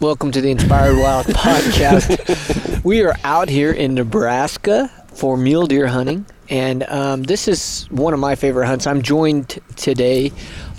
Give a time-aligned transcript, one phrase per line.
[0.00, 2.84] Welcome to the Inspired Wild podcast.
[2.84, 8.14] We are out here in Nebraska for mule deer hunting, and um, this is one
[8.14, 8.86] of my favorite hunts.
[8.86, 10.30] I'm joined today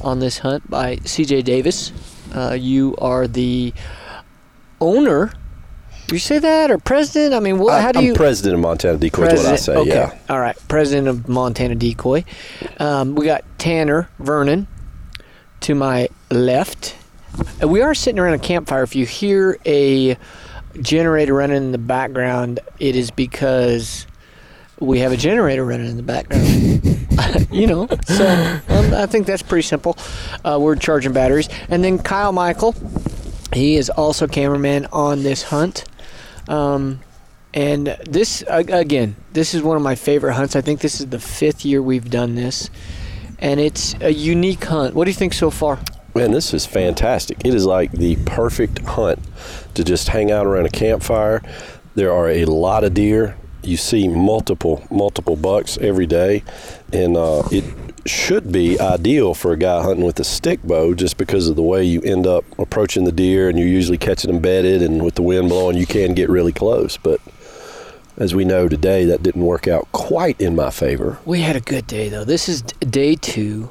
[0.02, 1.92] on this hunt by CJ Davis.
[2.34, 3.74] Uh, you are the
[4.80, 5.34] owner.
[6.08, 7.34] Do you say that or president?
[7.34, 8.14] I mean, what, I, how do I'm you?
[8.14, 9.26] president of Montana Decoy.
[9.26, 9.76] Is what I say.
[9.76, 9.90] okay.
[9.90, 10.18] Yeah.
[10.30, 10.58] All right.
[10.70, 12.24] President of Montana Decoy.
[12.80, 14.68] Um, we got Tanner Vernon
[15.60, 16.96] to my left.
[17.62, 18.84] Uh, We are sitting around a campfire.
[18.84, 20.18] If you hear a
[20.82, 24.06] generator running in the background, it is because
[24.80, 27.48] we have a generator running in the background.
[27.52, 28.28] you know, so
[28.70, 29.98] um, I think that's pretty simple.
[30.44, 31.50] Uh, we're charging batteries.
[31.70, 32.76] And then Kyle Michael,
[33.54, 35.84] he is also cameraman on this hunt.
[36.48, 37.02] Um,
[37.54, 40.56] and this, again, this is one of my favorite hunts.
[40.56, 42.70] I think this is the fifth year we've done this.
[43.40, 44.96] And it's a unique hunt.
[44.96, 45.80] What do you think so far?
[46.20, 47.46] Man, this is fantastic.
[47.46, 49.20] It is like the perfect hunt
[49.74, 51.42] to just hang out around a campfire.
[51.96, 53.38] There are a lot of deer.
[53.64, 56.44] You see multiple, multiple bucks every day,
[56.92, 57.64] and uh, it
[58.06, 61.64] should be ideal for a guy hunting with a stick bow, just because of the
[61.64, 65.16] way you end up approaching the deer, and you're usually catching them bedded, and with
[65.16, 66.98] the wind blowing, you can get really close.
[66.98, 67.22] But
[68.18, 71.18] as we know today, that didn't work out quite in my favor.
[71.24, 72.26] We had a good day though.
[72.26, 73.70] This is day two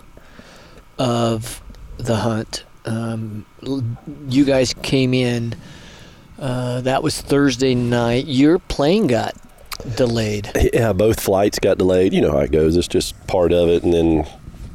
[0.98, 1.62] of
[1.98, 2.64] the hunt.
[2.84, 3.44] Um,
[4.28, 5.54] you guys came in.
[6.38, 8.26] Uh, that was Thursday night.
[8.26, 9.34] Your plane got
[9.96, 10.50] delayed.
[10.72, 12.12] Yeah, both flights got delayed.
[12.12, 12.76] You know how it goes.
[12.76, 13.82] It's just part of it.
[13.82, 14.26] And then,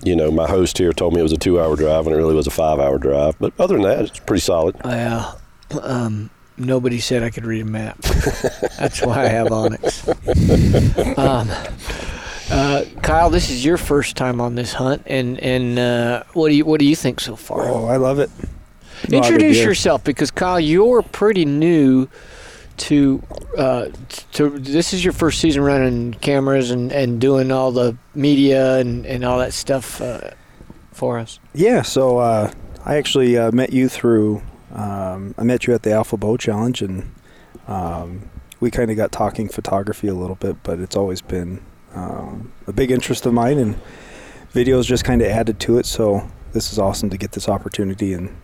[0.04, 2.36] you know, my host here told me it was a two-hour drive, and it really
[2.36, 3.38] was a five-hour drive.
[3.40, 4.76] But other than that, it's pretty solid.
[4.84, 5.34] Yeah.
[5.82, 7.98] Um, nobody said I could read a map.
[8.78, 10.04] That's why I have onX.
[11.18, 11.50] Um,
[12.52, 16.56] uh, Kyle, this is your first time on this hunt, and and uh, what do
[16.56, 17.62] you what do you think so far?
[17.62, 18.30] Oh, I love it.
[19.10, 22.08] No, Introduce yourself because Kyle, you're pretty new
[22.78, 23.22] to
[23.58, 23.90] uh,
[24.34, 29.06] to this is your first season running cameras and, and doing all the media and,
[29.06, 30.32] and all that stuff uh,
[30.92, 31.40] for us.
[31.54, 32.52] Yeah, so uh,
[32.86, 34.42] I actually uh, met you through.
[34.74, 37.12] Um, I met you at the Alpha Bow Challenge, and
[37.68, 38.30] um,
[38.60, 40.64] we kind of got talking photography a little bit.
[40.64, 41.62] But it's always been
[41.96, 43.76] um, a big interest of mine, and
[44.54, 45.86] videos just kind of added to it.
[45.86, 48.36] So this is awesome to get this opportunity and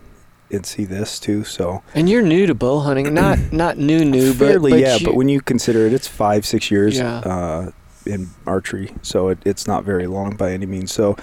[0.52, 1.44] and see this too.
[1.44, 4.96] So And you're new to bow hunting, not not new new, but fairly, but yeah.
[4.96, 7.18] you- but when you consider it, it's five six years Yeah.
[7.18, 7.70] uh,
[8.06, 10.90] in archery, so it, it's not very long by any means.
[10.92, 11.16] So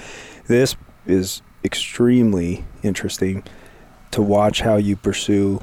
[0.48, 0.76] this
[1.08, 3.44] is extremely interesting
[4.12, 5.62] to watch how you pursue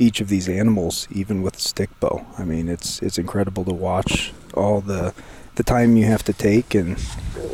[0.00, 2.26] each of these animals, even with stick bow.
[2.38, 5.14] I mean, it's it's incredible to watch all the
[5.58, 6.96] the time you have to take and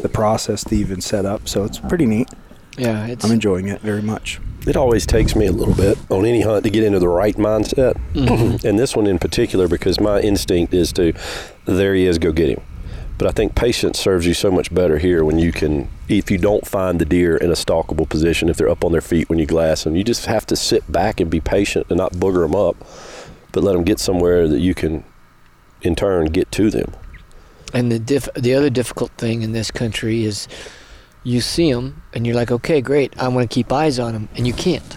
[0.03, 1.49] the process to even set up.
[1.49, 2.29] So it's pretty neat.
[2.77, 4.41] yeah, it's I'm enjoying it very much.
[4.67, 7.37] It always takes me a little bit on any hunt to get into the right
[7.37, 7.95] mindset.
[8.13, 8.63] Mhm.
[8.69, 11.15] and this one in particular, because my instinct is to,
[11.65, 12.61] there he is, go get him.
[13.17, 16.37] But I think patience serves you so much better here when you can, if you
[16.37, 19.39] don't find the deer in a stalkable position, if they're up on their feet when
[19.39, 22.43] you glass them, you just have to sit back and be patient and not booger
[22.43, 22.77] them up,
[23.53, 25.05] but let them get somewhere that you can,
[25.83, 26.93] in turn, get to them.
[27.75, 30.49] And the diff- the other difficult thing in this country is
[31.25, 34.29] you see them and you're like, okay, great, I want to keep eyes on them,
[34.37, 34.97] and you can't.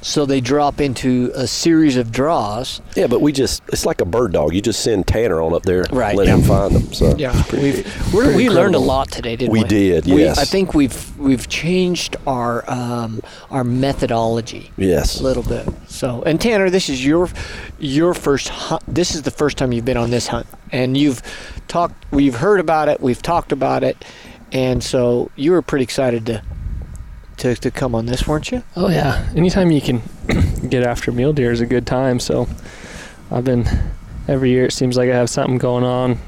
[0.00, 2.82] So they drop into a series of draws.
[2.94, 4.52] Yeah, but we just, it's like a bird dog.
[4.54, 6.34] You just send Tanner on up there, Right, let yeah.
[6.36, 6.92] him find them.
[6.92, 9.62] So Yeah, pretty we've we're, Pretty we learned a lot today, didn't we?
[9.62, 10.36] We did, We- yes.
[10.38, 15.20] I think we've we've changed our um, our methodology Yes.
[15.20, 15.66] a little bit.
[15.88, 17.30] So, and Tanner, this is your
[17.78, 18.82] your first hunt.
[18.86, 21.22] This is the first time you've been on this hunt, and you've
[21.68, 22.04] talked.
[22.10, 23.00] We've heard about it.
[23.00, 24.04] We've talked about it,
[24.52, 26.42] and so you were pretty excited to
[27.38, 28.62] to, to come on this, weren't you?
[28.76, 30.02] Oh yeah, anytime you can
[30.68, 32.20] get after mule deer is a good time.
[32.20, 32.48] So
[33.30, 33.66] I've been
[34.28, 34.66] every year.
[34.66, 36.18] It seems like I have something going on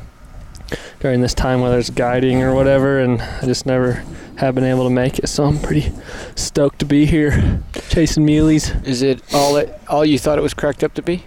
[1.00, 4.02] during this time, whether it's guiding or whatever, and I just never
[4.38, 5.28] have been able to make it.
[5.28, 5.92] So I'm pretty
[6.34, 8.70] stoked to be here chasing muleys.
[8.84, 11.24] Is it all it all you thought it was cracked up to be,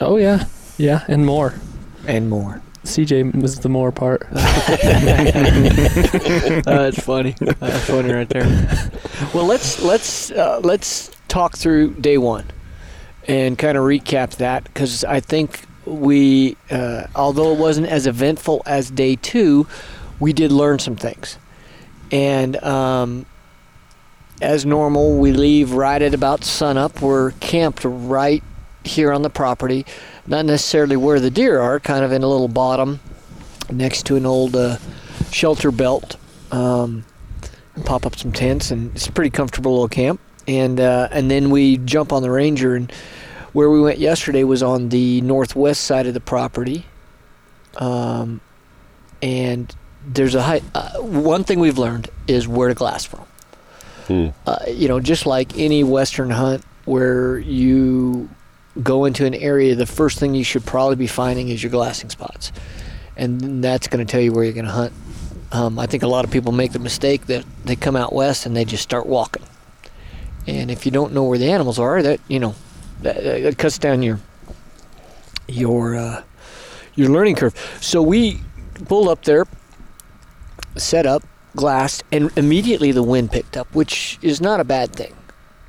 [0.00, 0.44] Oh yeah,
[0.76, 1.54] yeah, and more.
[2.06, 2.60] and more?
[2.84, 4.26] CJ was the more part.
[6.64, 7.36] That's funny.
[7.38, 8.44] That's funny right there.
[9.32, 12.44] Well, let's let's uh, let's talk through day one
[13.28, 18.62] and kind of recap that because I think we, uh, although it wasn't as eventful
[18.66, 19.66] as day two,
[20.20, 21.38] we did learn some things.
[22.10, 23.26] And um,
[24.40, 27.00] as normal, we leave right at about sunup.
[27.00, 28.42] We're camped right
[28.84, 29.86] here on the property,
[30.26, 33.00] not necessarily where the deer are, kind of in a little bottom
[33.70, 34.76] next to an old uh,
[35.30, 36.16] shelter belt.
[36.50, 37.04] Um,
[37.84, 40.20] pop up some tents, and it's a pretty comfortable little camp.
[40.46, 42.92] And uh, and then we jump on the Ranger, and
[43.52, 46.86] Where we went yesterday was on the northwest side of the property,
[47.76, 48.40] um,
[49.20, 49.74] and
[50.06, 50.62] there's a high.
[50.74, 53.26] Uh, one thing we've learned is where to glass from.
[54.06, 54.28] Hmm.
[54.46, 58.28] Uh, you know, just like any western hunt where you
[58.80, 62.10] go into an area, the first thing you should probably be finding is your glassing
[62.10, 62.52] spots,
[63.16, 64.92] and that's going to tell you where you're going to hunt.
[65.50, 68.46] Um, I think a lot of people make the mistake that they come out west
[68.46, 69.42] and they just start walking,
[70.46, 72.54] and if you don't know where the animals are, that you know,
[73.02, 74.20] that, that cuts down your
[75.48, 76.22] your uh,
[76.94, 77.54] your learning curve.
[77.80, 78.40] So we
[78.86, 79.46] pulled up there,
[80.76, 81.22] set up,
[81.54, 85.14] glassed, and immediately the wind picked up, which is not a bad thing.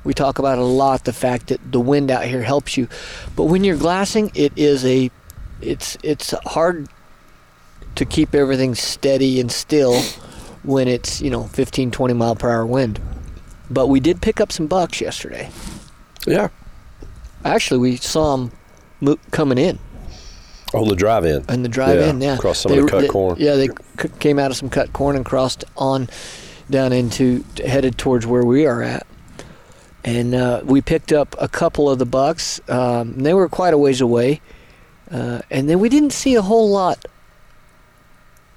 [0.04, 2.88] We talk about a lot the fact that the wind out here helps you,
[3.36, 5.10] but when you're glassing, it is a
[5.60, 6.88] it's it's hard
[7.94, 10.00] to keep everything steady and still
[10.62, 12.98] when it's you know 15 20 mile per hour wind
[13.70, 15.48] but we did pick up some bucks yesterday
[16.26, 16.48] Yeah.
[17.44, 18.50] actually we saw them
[19.00, 19.78] mo- coming in
[20.74, 21.44] On the drive in.
[21.48, 22.20] and the drive-in.
[22.20, 23.36] Yeah, Across some They of the cut they- corn.
[23.38, 26.08] Yeah, they c- came out of some cut corn and crossed on
[26.68, 29.06] down into headed towards where we are at.
[30.04, 32.60] And uh, we picked up a couple of the bucks.
[32.68, 34.42] Um, they were quite a ways away,
[35.10, 37.06] uh, and then we didn't see a whole lot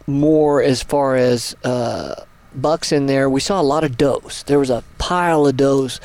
[0.06, 2.16] more as far as uh,
[2.54, 3.30] bucks in there.
[3.30, 4.44] We saw a lot of does.
[4.44, 6.02] There was a pile of does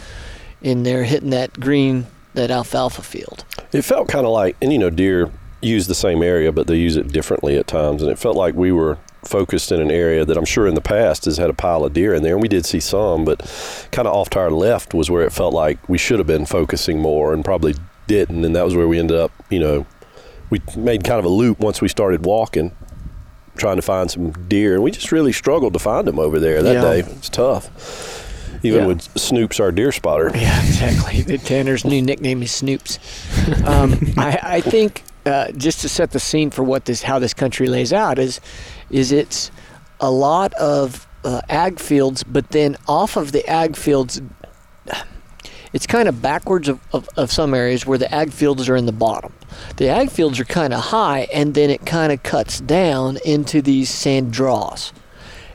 [0.60, 3.44] in there hitting that green that alfalfa field.
[3.72, 5.30] It felt kind of like, and you know, deer
[5.60, 8.02] use the same area, but they use it differently at times.
[8.02, 10.80] And it felt like we were focused in an area that I'm sure in the
[10.80, 12.32] past has had a pile of deer in there.
[12.34, 13.38] And we did see some, but
[13.92, 16.44] kind of off to our left was where it felt like we should have been
[16.46, 17.74] focusing more and probably
[18.08, 18.44] didn't.
[18.44, 19.86] And that was where we ended up, you know,
[20.50, 22.72] we made kind of a loop once we started walking,
[23.56, 24.74] trying to find some deer.
[24.74, 26.80] And we just really struggled to find them over there that Yeah.
[26.82, 26.98] day.
[27.00, 27.70] It's tough.
[28.64, 28.86] Even Yeah.
[28.86, 30.30] with Snoops, our deer spotter.
[30.34, 31.22] Yeah, exactly.
[31.22, 32.98] The Tanner's new nickname is Snoops.
[33.66, 37.32] Um, I, I think uh, just to set the scene for what this, how this
[37.34, 38.40] country lays out is,
[38.92, 39.50] is it's
[40.00, 44.20] a lot of uh, ag fields, but then off of the ag fields,
[45.72, 48.86] it's kind of backwards of, of, of some areas where the ag fields are in
[48.86, 49.32] the bottom.
[49.76, 53.62] The ag fields are kind of high, and then it kind of cuts down into
[53.62, 54.92] these sand draws.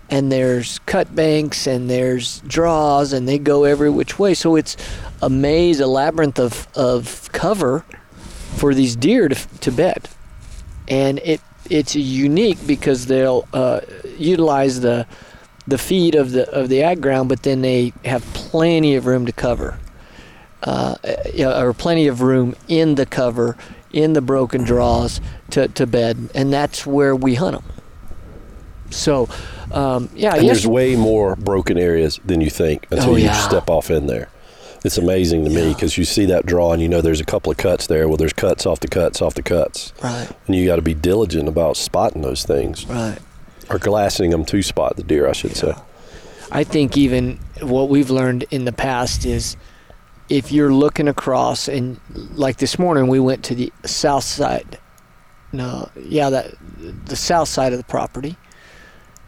[0.09, 4.33] And there's cut banks and there's draws and they go every which way.
[4.35, 4.77] So it's
[5.21, 7.83] a maze a labyrinth of, of cover
[8.55, 10.07] for these deer to, to bed.
[10.87, 13.81] And it it's unique because they'll uh,
[14.17, 15.05] utilize the
[15.67, 19.25] the feed of the of the ag ground but then they have plenty of room
[19.25, 19.77] to cover
[20.63, 20.95] uh,
[21.39, 23.55] or plenty of room in the cover
[23.91, 27.65] in the broken draws to, to bed and that's where we hunt them
[28.89, 29.27] so
[29.71, 33.25] um, yeah And yes, there's way more broken areas than you think until Oh, you
[33.25, 33.33] yeah.
[33.33, 34.29] step off in there.
[34.87, 37.51] It's amazing to me because you see that draw and you know there's a couple
[37.51, 38.07] of cuts there.
[38.07, 40.29] Well, there's cuts off the cuts off the cuts, right.
[40.47, 42.85] And you got to be diligent about spotting those things.
[42.85, 43.17] Right.
[43.69, 45.73] Or glassing them to spot the deer, I should say.
[46.53, 49.57] I think even what we've learned in the past is
[50.29, 51.99] if you're looking across and
[52.31, 54.79] like this morning we went to the south side.
[55.51, 56.55] No yeah that
[57.05, 58.37] the south side of the property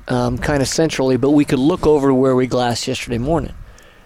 [0.07, 3.53] um, kind of centrally but we could look over where we glassed yesterday morning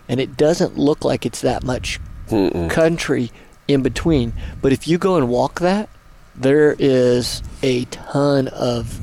[0.08, 2.70] and it doesn't look like it's that much Mm-mm.
[2.70, 3.32] country
[3.68, 5.90] in between but if you go and walk that
[6.36, 9.00] there is a ton of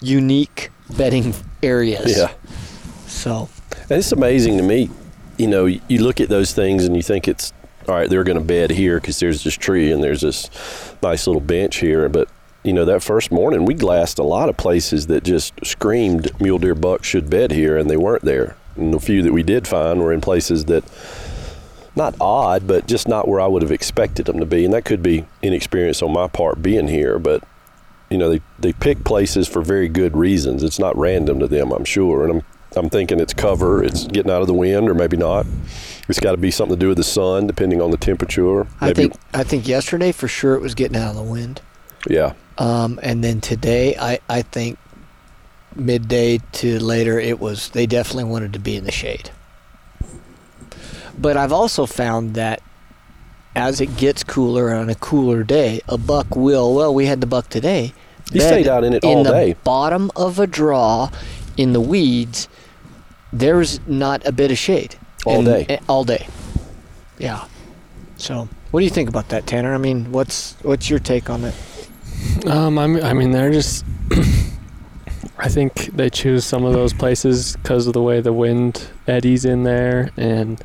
[0.00, 2.32] unique bedding areas Yeah,
[3.06, 3.48] so
[3.88, 4.90] and it's amazing to me.
[5.38, 7.52] You know, you look at those things and you think it's
[7.88, 8.08] all right.
[8.08, 10.50] They're going to bed here because there's this tree and there's this
[11.02, 12.28] nice little bench here, but.
[12.64, 16.60] You know, that first morning we glassed a lot of places that just screamed mule
[16.60, 18.54] deer bucks should bed here, and they weren't there.
[18.76, 20.84] And the few that we did find were in places that
[21.94, 24.64] not odd, but just not where I would have expected them to be.
[24.64, 27.44] And that could be inexperience on my part being here, but
[28.10, 30.62] you know, they, they pick places for very good reasons.
[30.62, 32.24] It's not random to them, I'm sure.
[32.24, 32.42] And I'm
[32.76, 35.46] I'm thinking it's cover, it's getting out of the wind, or maybe not.
[36.08, 38.64] It's got to be something to do with the sun, depending on the temperature.
[38.64, 38.70] Maybe.
[38.80, 41.60] I think I think yesterday for sure it was getting out of the wind,
[42.08, 44.78] yeah, um, and then today I I think
[45.76, 49.30] midday to later it was they definitely wanted to be in the shade.
[51.18, 52.62] But I've also found that
[53.54, 56.74] as it gets cooler on a cooler day, a buck will.
[56.74, 57.92] Well, we had the buck today.
[58.32, 59.56] he stayed out in it in all the day.
[59.62, 61.10] bottom of a draw
[61.56, 62.48] in the weeds.
[63.32, 65.66] There's not a bit of shade All And- day.
[65.68, 66.26] eh, All day.
[67.18, 67.44] Yeah.
[68.16, 69.74] So, what do you think about that, Tanner?
[69.74, 71.54] I mean, what's what's your take on it?
[72.46, 73.84] Um, I mean, I mean, they're just.
[75.42, 79.44] I think they choose some of those places because of the way the wind eddies
[79.44, 80.62] in there, and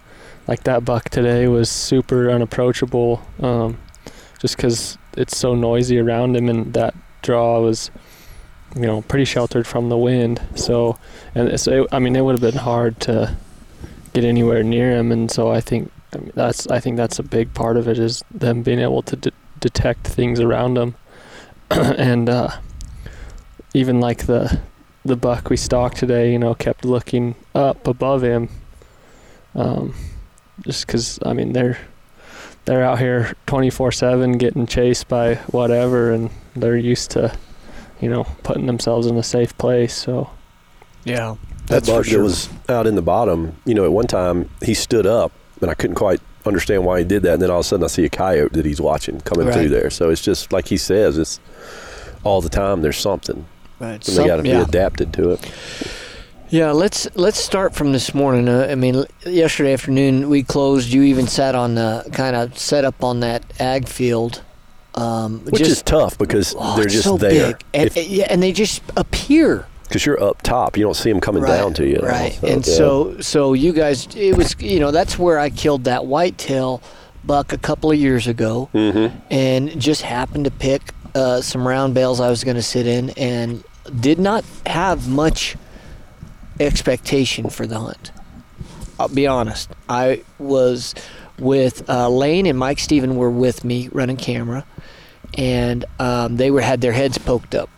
[0.47, 3.23] like that buck today was super unapproachable.
[3.41, 3.79] Um,
[4.37, 6.93] just because it's so noisy around him, and that
[7.23, 7.89] draw was,
[8.75, 10.39] you know, pretty sheltered from the wind.
[10.53, 10.99] So,
[11.33, 13.35] and so it, I mean, it would have been hard to
[14.13, 17.23] get anywhere near him, and so I think I mean, that's I think that's a
[17.23, 20.95] big part of it is them being able to de- detect things around them,
[21.71, 22.51] and uh,
[23.77, 24.59] even like the
[25.05, 28.49] the buck we stalked today, you know, kept looking up above him.
[29.55, 29.93] Um,
[30.61, 31.77] just because I mean they're
[32.65, 37.33] they're out here 24/7 getting chased by whatever, and they're used to,
[38.01, 39.93] you know, putting themselves in a safe place.
[39.95, 40.29] So
[41.05, 41.35] Yeah.
[41.67, 42.19] That That's for buck sure.
[42.19, 45.31] that was out in the bottom, you know, at one time he stood up,
[45.61, 47.33] and I couldn't quite understand why he did that.
[47.33, 49.53] And then all of a sudden, I see a coyote that he's watching coming Right.
[49.53, 49.89] through there.
[49.89, 51.41] So it's just like he says, it's
[52.23, 52.81] all the time.
[52.83, 53.45] There's something,
[53.79, 53.93] Right.
[53.93, 54.57] and Some- they got to yeah.
[54.57, 55.51] be adapted to it.
[56.49, 58.47] Yeah, let's let's start from this morning.
[58.47, 60.87] Uh, I mean, yesterday afternoon we closed.
[60.93, 64.41] You even sat on the kind of set up on that ag field,
[64.95, 67.53] um, Which just, is tough because oh, they're it's just so there.
[67.53, 71.19] big, and, yeah, and they just appear Because you're up top, you don't see them
[71.19, 71.99] coming down to you.
[72.01, 72.31] right.
[72.39, 72.73] So, and yeah.
[72.73, 76.81] so so you guys, it was you know that's where I killed that whitetail
[77.25, 79.11] buck a couple of years ago, Mhm.
[79.29, 83.09] and just happened to pick uh, some round bales I was going to sit in,
[83.17, 83.65] and
[83.99, 85.55] did not have much
[86.59, 88.11] expectation for the hunt.
[88.99, 89.69] I'll be honest.
[89.87, 90.95] I was
[91.37, 94.65] with uh, Lane and Mike Steven were with me running camera,
[95.37, 97.69] and um, they were had their heads poked up,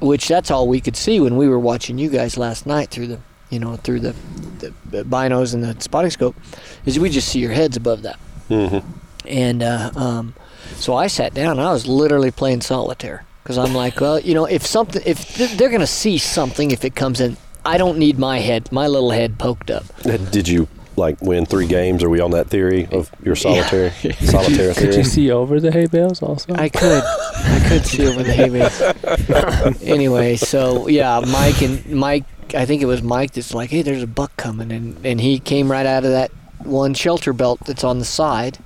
[0.00, 3.06] which that's all we could see when we were watching you guys last night through
[3.06, 4.14] the you know through the,
[4.58, 6.36] the, the binos and the spotting scope,
[6.84, 8.18] is we just see your heads above that.
[8.50, 8.84] Mhm.
[9.24, 10.34] And uh, um,
[10.74, 11.52] so I sat down.
[11.58, 15.36] and I was literally playing solitaire because I'm like, well, you know, if something, if
[15.36, 18.88] th- they're gonna see something if it comes in, I don't need my head, my
[18.88, 19.84] little head poked up.
[20.02, 22.02] Did you like win three games?
[22.02, 24.96] Are we on that theory of your solitary solitaire could theory?
[24.96, 26.54] you see over the hay bales also?
[26.54, 29.80] I could, I could see over the hay bales.
[29.82, 34.02] anyway, so yeah, Mike and Mike, I think it was Mike that's like, hey, there's
[34.02, 36.32] a buck coming, and and he came right out of that
[36.64, 38.58] one shelter belt that's on the side,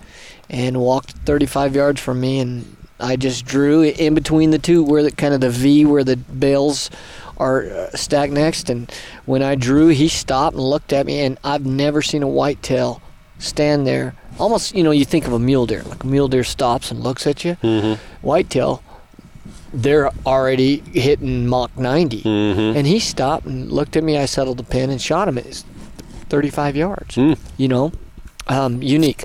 [0.49, 5.03] and walked 35 yards from me, and I just drew in between the two, where
[5.03, 6.91] the kind of the V where the bales
[7.39, 8.91] are uh, stacked next, and
[9.27, 13.01] when I drew, he stopped and looked at me, and I've never seen a whitetail
[13.39, 14.15] stand there.
[14.39, 17.01] Almost, you know, you think of a mule deer, like a mule deer stops and
[17.01, 17.99] looks at you Mhm.
[18.23, 18.83] whitetail,
[19.73, 22.23] they're already hitting Mach 90.
[22.23, 22.77] Mhm.
[22.77, 24.19] And he stopped and looked at me.
[24.19, 25.47] I settled the pin and shot him at
[26.29, 27.15] 35 yards.
[27.17, 27.37] Mm.
[27.57, 27.93] You know,
[28.51, 29.25] um, unique.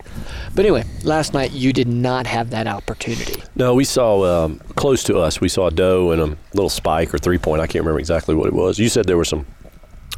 [0.54, 3.44] But anyway, last night you did not have that opportunity.
[3.56, 5.42] No, we saw um, close to us.
[5.42, 7.62] We saw a doe and a little spike or three point.
[7.62, 8.80] I can't remember exactly what it was.
[8.80, 9.46] You said there were some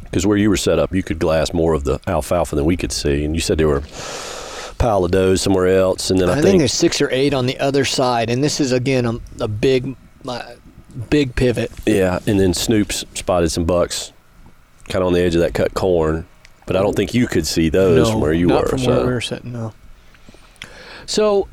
[0.04, 2.76] because where you were set up, you could glass more of the alfalfa than we
[2.76, 6.28] could see, and you said there were a pile of does somewhere else, and then
[6.28, 8.72] I, I, think, think, there's six or eight on the other side, and this is
[8.72, 9.96] again a, a big,
[10.26, 10.54] uh,
[11.10, 11.70] big pivot.
[11.84, 14.12] yeah, and then Snoops spotted some bucks,
[14.88, 16.26] kind of on the edge of that cut corn,
[16.68, 18.68] but I don't think you could see those no, from where you not were.
[18.68, 18.90] from so.
[18.90, 19.52] where we were sitting.
[19.52, 19.72] No.
[21.06, 21.48] So,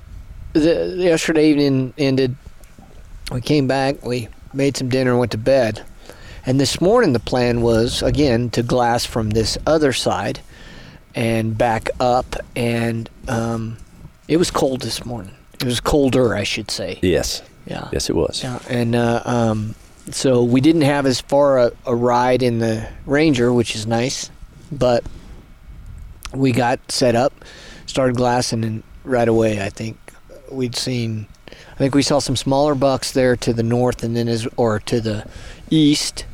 [0.54, 2.36] the yesterday evening ended.
[3.32, 4.06] We came back.
[4.06, 5.84] We made some dinner and went to bed.
[6.46, 10.42] And this morning the plan was again to glass from this other side
[11.16, 12.36] and back up.
[12.56, 13.78] And um,
[14.28, 15.34] it was cold this morning.
[15.56, 17.00] It was colder, I should say.
[17.02, 17.88] Yes, Yeah.
[17.92, 18.44] yes, it was.
[18.44, 19.76] Yeah, and uh, um,
[20.12, 24.30] so we didn't have as far a, a ride in the Ranger, which is nice,
[24.72, 25.04] but
[26.34, 27.34] we got set up,
[27.86, 29.98] started glassing, and right away I think
[30.52, 31.28] we'd seen.
[31.48, 34.80] I think we saw some smaller bucks there to the north, and then as or
[34.82, 35.28] to the
[35.70, 36.26] east.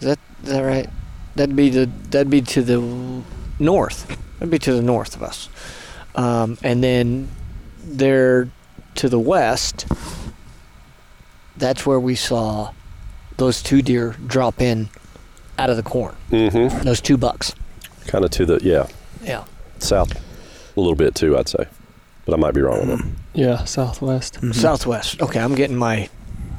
[0.00, 0.90] Is that is that right?
[1.36, 3.22] That'd be the that'd be to the
[3.58, 4.08] north.
[4.38, 5.48] That'd be to the north of us,
[6.14, 7.28] um, and then
[7.84, 8.48] there
[8.96, 9.86] to the west
[11.56, 12.72] that's where we saw
[13.36, 14.88] those two deer drop in
[15.58, 16.14] out of the corn.
[16.30, 16.84] Mm-hmm.
[16.84, 17.54] Those two bucks.
[18.06, 18.86] Kind of to the yeah
[19.22, 19.44] Yeah.
[19.78, 20.12] south
[20.76, 21.66] a little bit too, I'd say,
[22.24, 23.04] but I might be wrong on that.
[23.34, 24.34] yeah, southwest.
[24.36, 24.52] Mm-hmm.
[24.52, 25.20] Southwest.
[25.22, 26.08] Okay, I'm getting my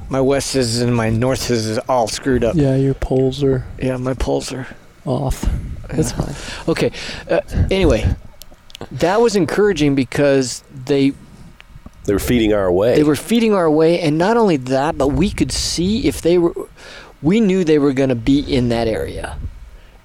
[0.09, 2.55] my west's and my north's is all screwed up.
[2.55, 4.67] Yeah, your poles are Yeah, my poles are.
[5.05, 5.45] off.
[5.89, 6.17] That's Yeah.
[6.25, 6.35] fine.
[6.69, 6.91] Okay.
[7.29, 8.15] Uh, anyway,
[8.91, 11.11] that was encouraging because they
[12.05, 12.95] They were feeding our way.
[12.95, 16.37] they were feeding our way, and not only that, but we could see if they
[16.37, 16.53] were.
[17.23, 19.39] We knew they were going to be in that area,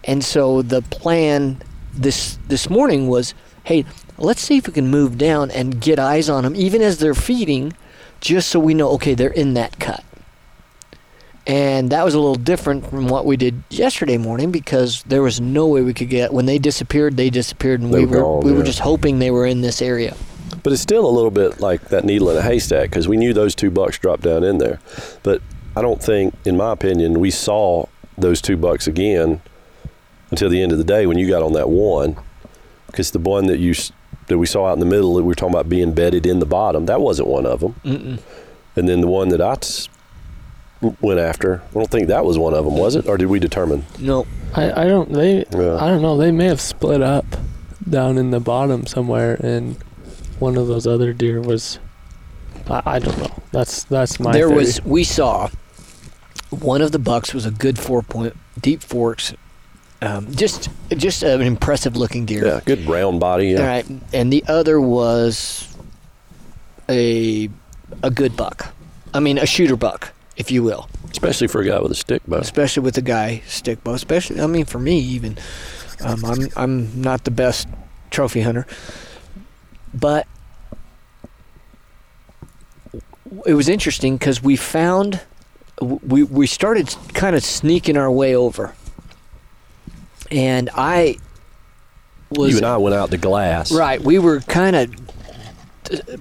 [0.04, 1.60] and so the plan
[1.92, 3.34] this this morning was,
[3.64, 3.84] hey,
[4.16, 7.14] let's see if we can move down and get eyes on them, even as they're
[7.14, 7.72] feeding,
[8.20, 10.04] just so we know, okay, they're in that cut.
[11.46, 15.40] And that was a little different from what we did yesterday morning because there was
[15.40, 17.16] no way we could get when they disappeared.
[17.16, 19.80] They disappeared, and They we were gone, we were just hoping they were in this
[19.80, 20.14] area.
[20.62, 23.32] But it's still a little bit like that needle in a haystack because we knew
[23.32, 24.78] those two bucks dropped down in there.
[25.22, 25.40] But
[25.78, 29.40] I don't think, in my opinion, we saw those two bucks again
[30.30, 32.16] until the end of the day when you got on that one.
[32.88, 33.74] Because the one that you
[34.26, 36.38] that we saw out in the middle that we were talking about being bedded in
[36.40, 37.74] the bottom, that wasn't one of them.
[37.84, 38.20] Mm-mm.
[38.76, 39.88] And then the one that I s-
[41.00, 43.06] went after, I don't think that was one of them, was it?
[43.08, 43.84] Or did we determine?
[43.98, 45.76] No, I, I don't they Yeah.
[45.76, 47.24] I don't know they may have split up
[47.88, 49.76] down in the bottom somewhere and
[50.40, 51.78] one of those other deer was
[52.68, 54.56] I, I don't know that's that's my there theory.
[54.58, 55.48] was we saw
[56.50, 59.34] one of the bucks was a good four point deep forks,
[60.00, 62.46] um, just just an impressive looking deer.
[62.46, 63.48] Yeah, good round body.
[63.48, 63.60] Yeah.
[63.60, 65.68] All right, and the other was
[66.88, 67.50] a
[68.02, 68.72] a good buck.
[69.12, 70.88] I mean, a shooter buck, if you will.
[71.10, 72.36] Especially for a guy with a stick bow.
[72.38, 73.94] especially with a guy stick bow.
[73.94, 75.38] Especially, I mean, for me even,
[76.00, 77.68] um, I'm I'm not the best
[78.10, 78.66] trophy hunter,
[79.92, 80.26] but
[83.46, 85.20] it was interesting because we found
[85.80, 88.74] we we started kind of sneaking our way over,
[90.30, 91.16] and I
[92.30, 93.72] was you and I went out to glass.
[93.72, 94.00] right.
[94.00, 94.90] We were kind of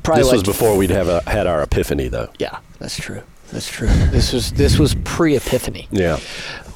[0.04, 2.30] probably This like was before we'd have a, had our epiphany, though.
[2.40, 2.60] yeah.
[2.80, 3.24] That's true.
[3.52, 3.88] That's true.
[3.88, 5.88] This was this was pre-epiphany.
[5.92, 6.20] Yeah.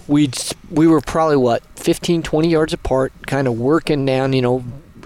[0.08, 0.32] we
[0.72, 4.64] we were probably what 15 20 yards apart kind of working down you know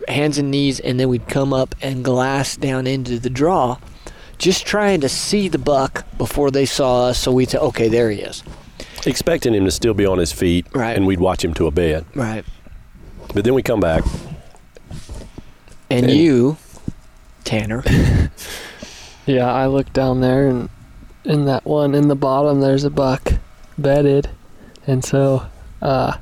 [0.08, 3.77] hands and knees and then we'd come up and glass down into the draw
[4.38, 8.10] just trying to see the buck before they saw us so we'd say okay there
[8.12, 8.44] he is
[9.08, 10.98] Expecting him to still be on his feet, Right.
[10.98, 12.06] and we'd watch him to a bed.
[12.15, 12.44] right
[13.36, 14.04] But then we come back.
[15.89, 16.58] and And- you
[17.44, 17.84] tanner
[19.27, 20.70] yeah I looked down there and
[21.24, 23.34] in that one in the bottom there's a buck
[23.77, 24.30] bedded
[24.88, 25.46] and so
[25.82, 26.18] uh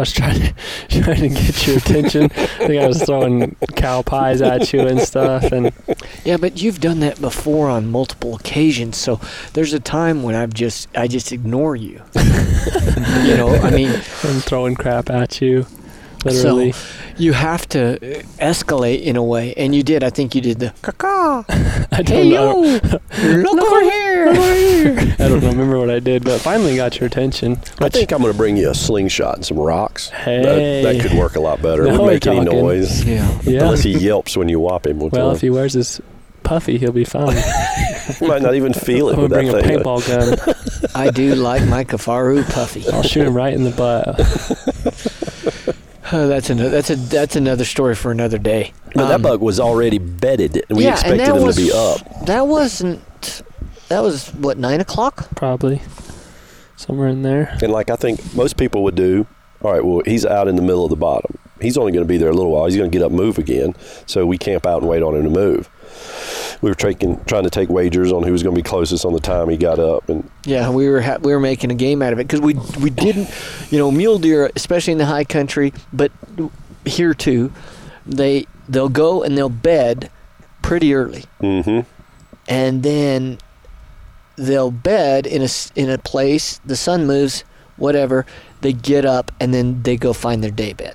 [0.00, 0.54] I was trying to
[1.02, 2.24] trying to get your attention.
[2.24, 5.72] I think I was throwing cow pies at you and stuff, and
[6.24, 9.20] yeah but you've done that before on multiple occasions so
[9.52, 12.02] there's a time when i've just i just ignore you
[13.24, 13.90] you know i mean
[14.22, 15.66] I'm throwing crap at you,
[16.24, 16.74] literally.
[17.16, 17.98] you have to
[18.38, 21.44] escalate in a way and you did i think you did the caca
[21.92, 22.62] I don't Hey know.
[22.64, 22.70] yo,
[23.42, 24.28] look over here.
[25.18, 27.58] I don't remember what I did, but finally got your attention.
[27.80, 30.08] I think I'm going to bring you a slingshot and some rocks.
[30.10, 30.42] Hey.
[30.82, 31.82] That, that could work a lot better.
[31.82, 33.04] It wouldn't we're make any noise.
[33.04, 33.38] Yeah.
[33.42, 33.62] yeah.
[33.64, 34.98] Unless he yelps when you whop him.
[35.00, 35.34] With well, one.
[35.36, 36.00] if he wears his
[36.42, 37.36] puffy, he'll be fine.
[38.18, 39.78] He might not even feel it I'm with gonna that bring a thing.
[39.84, 40.06] paintball
[40.86, 40.90] gun.
[40.94, 42.88] I do like my Kifaru Puffy.
[42.90, 44.16] I'll shoot him right in the butt.
[46.12, 48.72] Oh, that's another that's a that's another story for another day.
[48.94, 51.72] But that Um, bug was already bedded, we yeah, expected and him was, to be
[51.72, 52.26] up.
[52.26, 53.42] That wasn't.
[53.88, 55.28] That was what nine o'clock.
[55.36, 55.80] Probably
[56.76, 57.56] somewhere in there.
[57.62, 59.26] And like I think most people would do,
[59.62, 61.38] all right, well, he's out in the middle of the bottom.
[61.60, 62.64] He's only going to be there a little while.
[62.64, 63.74] He's going to get up, move again.
[64.06, 65.68] So we camp out and wait on him to move.
[66.62, 69.14] We were taking, trying to take wagers on who was going to be closest on
[69.14, 72.02] the time he got up, and Yeah, we were ha- we were making a game
[72.02, 73.28] out of it because we we didn't,
[73.70, 76.12] you know, mule deer, especially in the high country, but
[76.84, 77.50] here too,
[78.04, 80.10] they they'll go and they'll bed
[80.62, 81.24] pretty early.
[81.40, 81.80] mm-hmm.
[82.48, 83.38] and then
[84.36, 86.60] they'll bed in a in a place.
[86.64, 87.44] The sun moves,
[87.76, 88.26] whatever.
[88.60, 90.94] They get up and then they go find their day bed.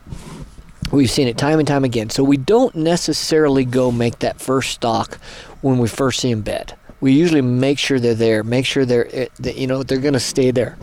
[0.91, 2.10] We've seen it time and time again.
[2.10, 5.15] So we don't necessarily go make that first stock
[5.62, 6.76] when we first see them bed.
[7.02, 8.43] We usually make sure they're there.
[8.43, 10.78] Make sure they're eh, that, you know they're going to stay there.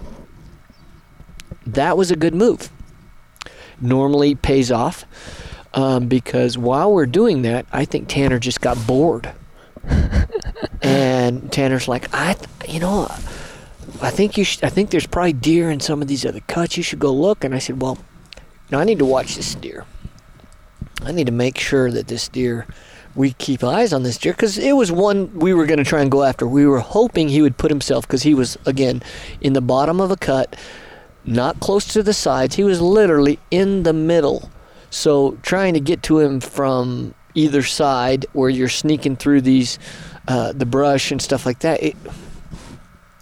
[1.67, 2.71] That was a good move.
[3.81, 5.05] Normally pays off
[5.75, 9.33] um, because while we're doing that, I think Tanner just got bored
[10.83, 13.07] and Tanner's like, I, th- you know,
[14.01, 14.65] I think you should.
[14.65, 16.77] I think there's probably deer in some of these other cuts.
[16.77, 17.45] You should go look.
[17.45, 17.99] And I said, well,
[18.73, 19.85] know, I need to watch this deer.
[21.05, 22.67] I need to make sure that this deer,
[23.15, 26.01] we keep eyes on this deer because it was one we were going to try
[26.01, 26.47] and go after.
[26.47, 29.03] We were hoping he would put himself because he was again
[29.41, 30.57] in the bottom of a cut,
[31.25, 32.55] not close to the sides.
[32.55, 34.51] He was literally in the middle.
[34.91, 39.79] So trying to get to him from either side, where you're sneaking through these,
[40.29, 41.83] uh, the brush and stuff like that.
[41.83, 41.97] It,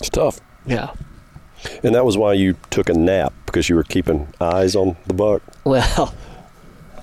[0.01, 0.41] it's tough.
[0.67, 0.93] yeah.
[1.85, 5.15] And that was why you took a nap because you were keeping eyes on the
[5.15, 5.43] buck.
[5.65, 6.15] Well,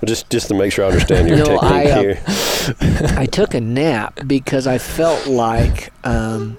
[0.05, 2.21] Just, just to make sure I understand your No, technique I, uh, here.
[3.17, 6.57] I took a nap because I felt like um,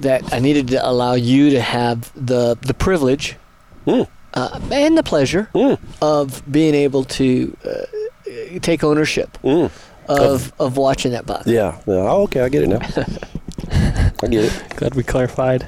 [0.00, 3.36] that I needed to allow you to have the the privilege
[3.84, 4.02] Hmm.
[4.34, 9.70] uh, and the pleasure Mm, of being able to uh, take ownership mm.
[10.08, 11.42] of of watching that buck.
[11.46, 11.78] Yeah.
[11.86, 11.94] yeah.
[11.94, 12.42] Oh, okay.
[12.42, 12.80] I get it now.
[14.22, 14.76] I get it.
[14.76, 15.64] Glad we clarified.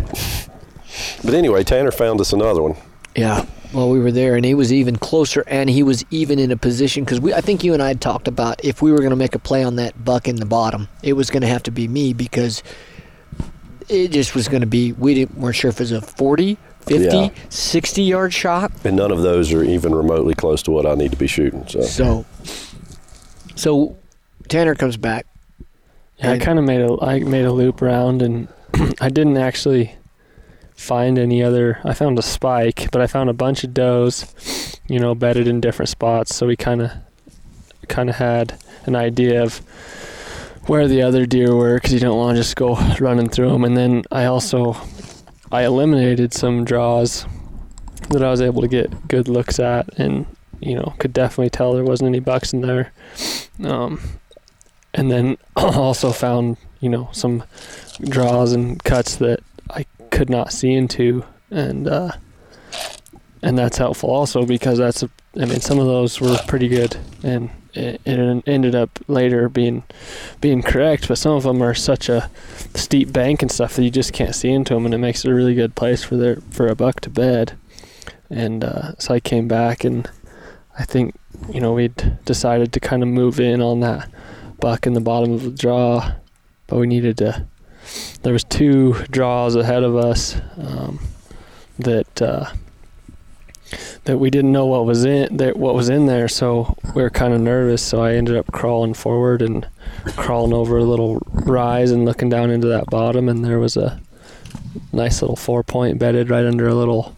[1.25, 2.75] But anyway, Tanner found us another one.
[3.17, 3.45] Yeah.
[3.73, 6.57] While we were there, and he was even closer, and he was even in a
[6.57, 7.33] position because we.
[7.33, 9.39] I think you and I had talked about if we were going to make a
[9.39, 12.13] play on that buck in the bottom, it was going to have to be me
[12.13, 12.63] because
[13.89, 14.93] it just was going to be.
[14.93, 16.57] We didn't, weren't sure if it was a 40,
[16.87, 17.29] 50, Yeah.
[17.49, 18.73] 60 yard shot.
[18.85, 21.67] And none of those are even remotely close to what I need to be shooting.
[21.69, 22.27] So So,
[23.55, 23.97] so
[24.49, 25.27] Tanner comes back.
[26.19, 28.49] Yeah, I kind of made a I made a loop around, and
[29.01, 29.95] I didn't actually
[30.81, 31.79] find any other.
[31.85, 35.61] I found a spike, but I found a bunch of does, you know, bedded in
[35.61, 36.35] different spots.
[36.35, 36.91] So we kind of
[37.89, 39.59] kind of had an idea of
[40.67, 43.65] where the other deer were, because you don't want to just go running through them.
[43.65, 44.77] And then I also
[45.53, 47.27] I eliminated some draws
[48.09, 50.25] that I was able to get good looks at, and
[50.61, 52.93] you know, could definitely tell there wasn't any bucks in there.
[53.63, 54.01] Um,
[54.95, 57.45] and then also found you know some
[58.03, 59.41] draws and cuts that
[60.11, 62.13] could not see into, and uh,
[63.43, 66.97] and that's helpful also because that's a, I mean some of those were pretty good,
[67.23, 69.85] and it, it ended up later being
[70.41, 72.31] being correct, but some of them are such a
[72.75, 75.31] steep bank and stuff that you just can't see into them, and it makes it
[75.31, 77.57] a really good place for their for a buck to bed.
[78.29, 80.09] And uh, so I came back, and
[80.79, 81.15] I think
[81.53, 84.11] you know we'd decided to kind of move in on that
[84.59, 86.13] buck in the bottom of the draw,
[86.67, 87.47] but we needed to.
[88.23, 91.01] There was two draws ahead of us um,
[91.79, 92.51] that uh,
[94.05, 97.11] that we didn't know what was in that what was in there, so we were
[97.11, 97.83] kind of nervous.
[97.83, 99.67] So I ended up crawling forward and
[100.17, 104.01] crawling over a little rise and looking down into that bottom, and there was a
[104.93, 107.15] nice little four point bedded right under a little.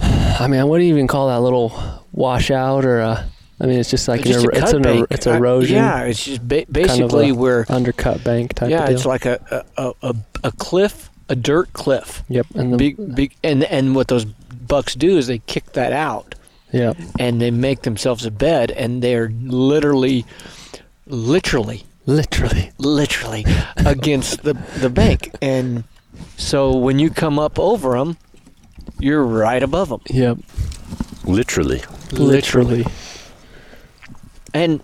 [0.00, 1.72] I mean, what do you even call that little
[2.12, 3.31] washout or a?
[3.62, 5.76] I mean, it's just like just an, a er- it's an er- it's Uh, erosion.
[5.76, 8.96] yeah, it's just ba- basically a where undercut bank type yeah, of deal.
[8.96, 12.24] it's like a a, a a cliff, a dirt cliff.
[12.28, 15.92] yep, and the Big big and and what those bucks do is they kick that
[15.92, 16.34] out
[16.72, 20.24] yep, and they make themselves a bed and they're literally
[21.06, 22.70] literally literally.
[22.78, 23.44] literally
[23.76, 25.84] against the the bank and
[26.36, 28.16] so when you come up over them
[28.98, 30.38] you're right above them Yep,
[31.24, 32.84] literally, literally.
[34.54, 34.80] And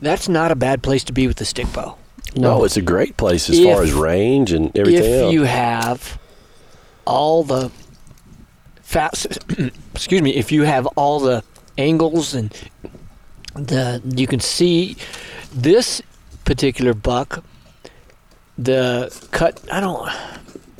[0.00, 1.96] that's not a bad place to be with the stick bow.
[2.34, 5.32] No, it's a great place as If- far as range and everything if else.
[5.32, 6.18] you have
[7.04, 7.70] all the
[8.82, 9.38] fast
[9.94, 11.42] excuse me if you have all the
[11.78, 12.52] angles and
[13.54, 14.96] the you can see
[15.52, 16.00] this
[16.44, 17.42] particular buck
[18.58, 20.08] the cut i don't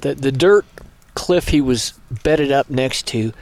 [0.03, 0.65] the the dirt
[1.15, 3.33] cliff he was bedded up next to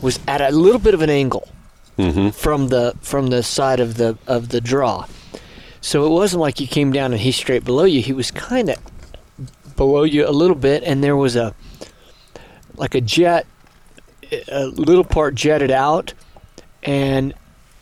[0.00, 1.48] was at a little bit of an angle
[1.96, 5.06] hmm from the from the side of the of the draw.
[5.80, 8.02] So it wasn't like you came down and he's straight below you.
[8.02, 8.76] He was kind of
[9.76, 11.54] below you a little bit, and there was a
[12.76, 13.46] like a jet,
[14.48, 16.12] a little part jetted out,
[16.82, 17.34] and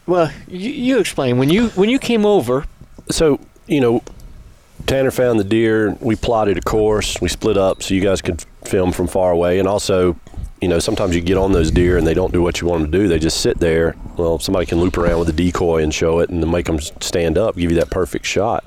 [0.06, 2.66] well, you, you explain when you when you came over.
[3.10, 4.02] So, you know,
[4.86, 5.96] Tanner found the deer.
[6.00, 7.20] We plotted a course.
[7.20, 9.58] We split up so you guys could film from far away.
[9.58, 10.16] And also,
[10.64, 12.84] you know, sometimes you get on those deer and they don't do what you want
[12.84, 13.06] them to do.
[13.06, 13.94] They just sit there.
[14.16, 17.36] Well, somebody can loop around with a decoy and show it and make them stand
[17.36, 18.66] up, give you that perfect shot.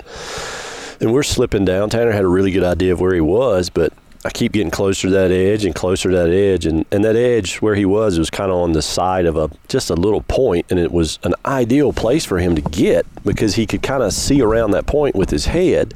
[1.00, 1.90] And we're slipping down.
[1.90, 3.92] Tanner had a really good idea of where he was, but
[4.24, 6.66] I keep getting closer to that edge and closer to that edge.
[6.66, 9.50] And, and that edge where he was was kind of on the side of a
[9.66, 13.56] just a little point, and it was an ideal place for him to get because
[13.56, 15.94] he could kind of see around that point with his head.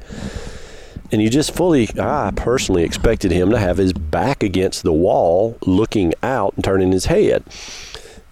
[1.13, 5.59] And you just fully, I personally expected him to have his back against the wall,
[5.67, 7.45] looking out and turning his head.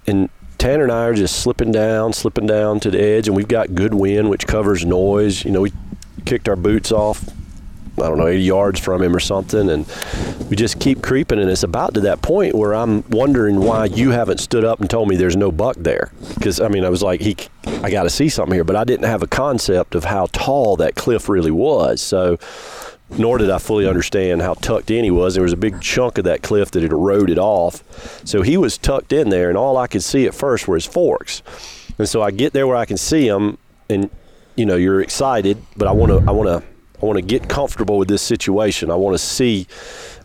[0.06, 3.46] And Tanner and I are just slipping down, slipping down to the edge, and we've
[3.46, 5.44] got good wind, which covers noise.
[5.44, 5.72] You know, we
[6.24, 7.28] kicked our boots off,
[8.00, 9.86] I don't know, 80 yards from him or something, and
[10.48, 11.38] we just keep creeping.
[11.38, 14.88] And it's about to that point where I'm wondering why you haven't stood up and
[14.88, 16.12] told me there's no buck there.
[16.34, 17.36] Because I mean, I was like, he,
[17.82, 20.76] I got to see something here, but I didn't have a concept of how tall
[20.76, 22.00] that cliff really was.
[22.00, 22.38] So
[23.18, 25.34] nor did I fully understand how tucked in he was.
[25.34, 27.82] There was a big chunk of that cliff that had eroded off.
[28.24, 30.86] So he was tucked in there, and all I could see at first were his
[30.86, 31.42] forks.
[31.98, 33.58] And so I get there where I can see him,
[33.88, 34.10] and
[34.56, 36.69] you know, you're excited, but I want to, I want to,
[37.00, 38.90] I want to get comfortable with this situation.
[38.90, 39.66] I want to see,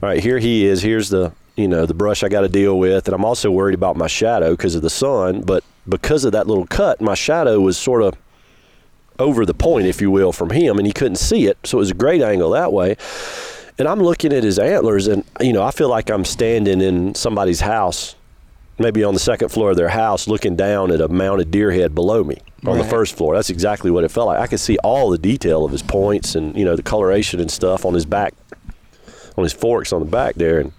[0.02, 0.82] all right, here he is.
[0.82, 3.76] Here's the, you know, the brush I got to deal with, and I'm also worried
[3.76, 5.42] about my shadow because of the sun.
[5.42, 8.16] But because of that little cut, my shadow was sort of
[9.20, 11.58] over the point, if you will, from him, and he couldn't see it.
[11.64, 12.98] So it was a great angle that way.
[13.78, 17.16] And I'm looking at his antlers, and you know, I feel like I'm standing in
[17.16, 18.16] somebody's house,
[18.80, 21.96] maybe on the second floor of their house, looking down at a mounted deer head
[21.96, 23.36] below me on the first floor.
[23.36, 24.40] That's exactly what it felt like.
[24.40, 27.50] I could see all the detail of his points and you know the coloration and
[27.52, 28.34] stuff on his back,
[29.38, 30.72] on his forks on the back there, and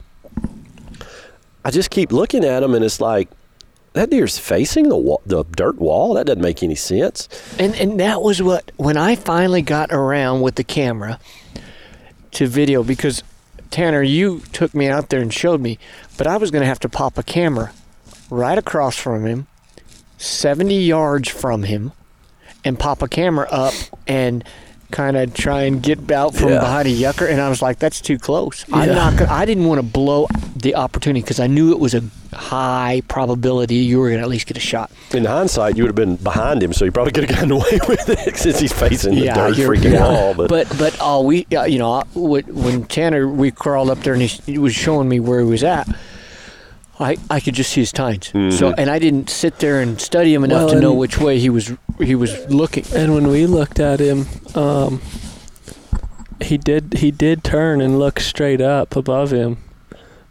[1.65, 3.29] I just keep looking at him, and it's like
[3.95, 6.15] that deer's facing the wall, the dirt wall.
[6.15, 7.29] That doesn't make any sense.
[7.59, 11.19] And and that was what when I finally got around with the camera
[12.33, 13.23] to video because
[13.71, 15.79] Tanner, you took me out there and showed me,
[16.17, 17.73] but I was going to have to pop a camera
[18.31, 19.47] right across from him,
[20.19, 21.93] 70 yards from him,
[22.65, 23.75] and pop a camera up
[24.07, 24.43] and
[24.93, 26.61] kind of try and get out from Yeah.
[26.61, 27.29] behind a yucca.
[27.29, 28.65] And I was like, that's too close.
[28.73, 29.19] I'm not.
[29.19, 33.03] Gonna, I didn't want to blow the opportunity because I knew it was a high
[33.09, 34.91] probability you were going to at least get a shot.
[35.13, 37.79] In hindsight, you would have been behind him, so you probably could have gotten away
[37.89, 40.09] with it since he's facing the dirt freaking yeah.
[40.09, 40.35] wall.
[40.35, 44.23] But, but but all we uh, you know when Tanner we crawled up there and
[44.23, 45.89] he was showing me where he was at.
[46.99, 48.29] I, I could just see his tines.
[48.29, 51.39] So and I didn't sit there and study him enough Well, to know which way
[51.39, 52.85] he was he was looking.
[52.95, 55.03] And when we looked at him, um,
[56.41, 59.59] he did he did turn and look straight up above him,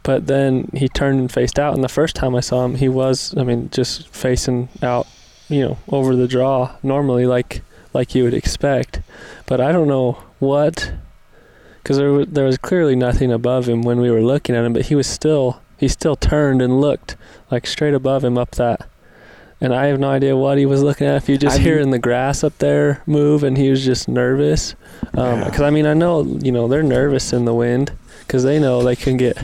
[0.02, 1.74] but then he turned and faced out.
[1.74, 5.06] And the first time I saw him, he was I mean just facing out,
[5.48, 9.00] you know, over the draw normally like like you would expect.
[9.46, 10.92] But I don't know what,
[11.82, 14.72] because there wa- there was clearly nothing above him when we were looking at him,
[14.72, 17.16] but he was still he still turned and looked
[17.50, 18.88] like straight above him up that.
[19.60, 21.16] And I have no idea what he was looking at.
[21.16, 24.74] If you just I've- hearing the grass up there move, and he was just nervous,
[25.12, 28.82] because I mean I know you know they're nervous in the wind because they know
[28.82, 29.38] they can get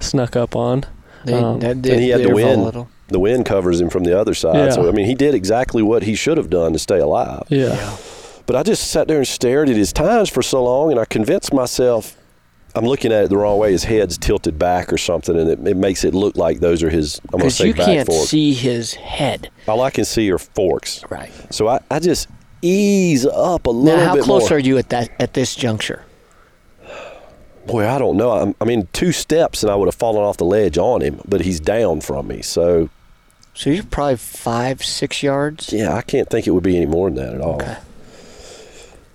[0.00, 0.84] snuck up on.
[1.24, 2.56] They, Um, that- and he had the wind.
[2.60, 2.88] volatile.
[3.08, 4.56] the wind covers him from the other side.
[4.56, 4.70] Yeah.
[4.70, 7.44] So I mean, he did exactly what he should have done to stay alive.
[7.48, 7.76] Yeah,
[8.46, 11.04] But I just sat there and stared at his tines for so long, and I
[11.04, 12.16] convinced myself
[12.76, 13.70] I'm looking at it the wrong way.
[13.72, 16.90] His head's tilted back or something, and it, it makes it look like those are
[16.90, 17.20] his.
[17.32, 18.28] I'm Because say you back can't forks.
[18.30, 19.50] see his head.
[19.68, 21.04] All I can see are forks.
[21.10, 21.30] Right.
[21.50, 22.28] So I, I just
[22.62, 24.02] ease up a little bit.
[24.02, 24.56] Now, how bit close more.
[24.56, 26.04] are you at that at this juncture?
[27.66, 28.30] Boy, I don't know.
[28.32, 31.20] I'm, I mean, two steps and I would have fallen off the ledge on him,
[31.26, 32.42] but he's down from me.
[32.42, 32.90] So
[33.54, 35.72] So you're probably five, six yards.
[35.72, 37.54] yeah, I can't think it would be any more than that at all.
[37.54, 37.76] Okay.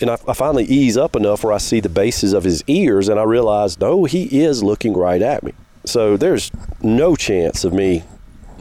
[0.01, 3.09] And I, I finally ease up enough where I see the bases of his ears,
[3.09, 5.53] and I realize, no, he is looking right at me.
[5.85, 8.03] So there's no chance of me,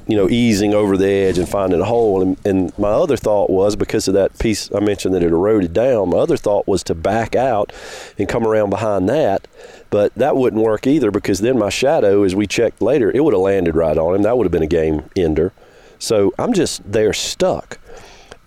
[0.07, 2.22] you know, easing over the edge and finding a hole.
[2.22, 5.72] And, and my other thought was because of that piece I mentioned that it eroded
[5.72, 6.11] down.
[6.11, 7.72] My other thought was to back out
[8.18, 9.46] and come around behind that,
[9.90, 13.35] but that wouldn't work either because then my shadow, as we checked later, it would
[13.35, 14.22] have landed right on him.
[14.22, 15.53] That would have been a game ender.
[15.98, 17.79] So I'm just there stuck,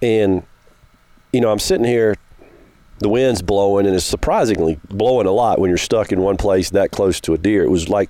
[0.01, 0.43] and
[1.33, 2.15] you know, I'm sitting here
[3.01, 6.69] the wind's blowing and it's surprisingly blowing a lot when you're stuck in one place
[6.69, 7.63] that close to a deer.
[7.63, 8.09] It was like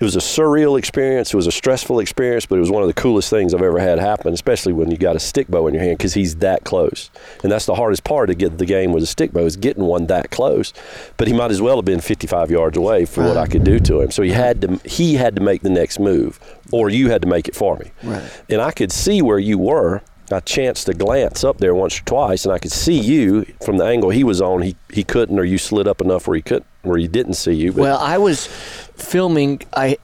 [0.00, 1.32] it was a surreal experience.
[1.32, 3.78] It was a stressful experience, but it was one of the coolest things I've ever
[3.78, 6.64] had happen, especially when you got a stick bow in your hand because he's that
[6.64, 7.10] close.
[7.42, 9.84] And that's the hardest part to get the game with a stick bow is getting
[9.84, 10.72] one that close.
[11.16, 13.78] But he might as well have been 55 yards away for what I could do
[13.80, 14.10] to him.
[14.10, 16.40] So he had to he had to make the next move
[16.72, 17.90] or you had to make it for me.
[18.02, 18.42] Right.
[18.48, 20.02] And I could see where you were.
[20.32, 23.76] I chanced to glance up there once or twice, and I could see you from
[23.76, 24.62] the angle he was on.
[24.62, 27.52] He he couldn't, or you slid up enough where he couldn't, where he didn't see
[27.52, 27.72] you.
[27.72, 29.62] But Well, I was filming.
[29.74, 29.98] I,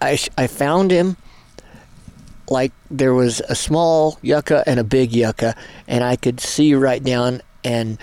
[0.00, 1.16] I, I found him.
[2.48, 5.56] Like there was a small yucca and a big yucca,
[5.88, 7.40] and I could see right down.
[7.64, 7.98] And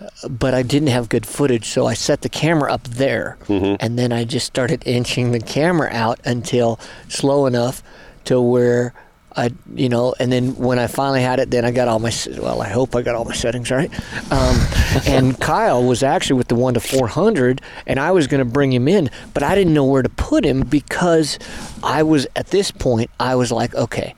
[0.00, 3.76] uh, but I didn't have good footage, so I set the camera up there, mm-hmm.
[3.78, 7.82] and then I just started inching the camera out until slow enough
[8.24, 8.94] to where
[9.36, 12.12] I, you know, and then when I finally had it, then I got all my,
[12.38, 13.90] well, I hope I got all my settings right.
[14.30, 14.56] Um,
[15.06, 18.72] and Kyle was actually with the one to 400, and I was going to bring
[18.72, 21.38] him in, but I didn't know where to put him because
[21.82, 24.14] I was, at this point, I was like, okay,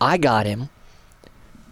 [0.00, 0.70] I got him.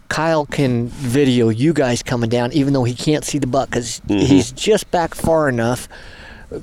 [0.09, 4.01] Kyle can video you guys coming down, even though he can't see the buck because
[4.07, 5.89] he's just back far enough.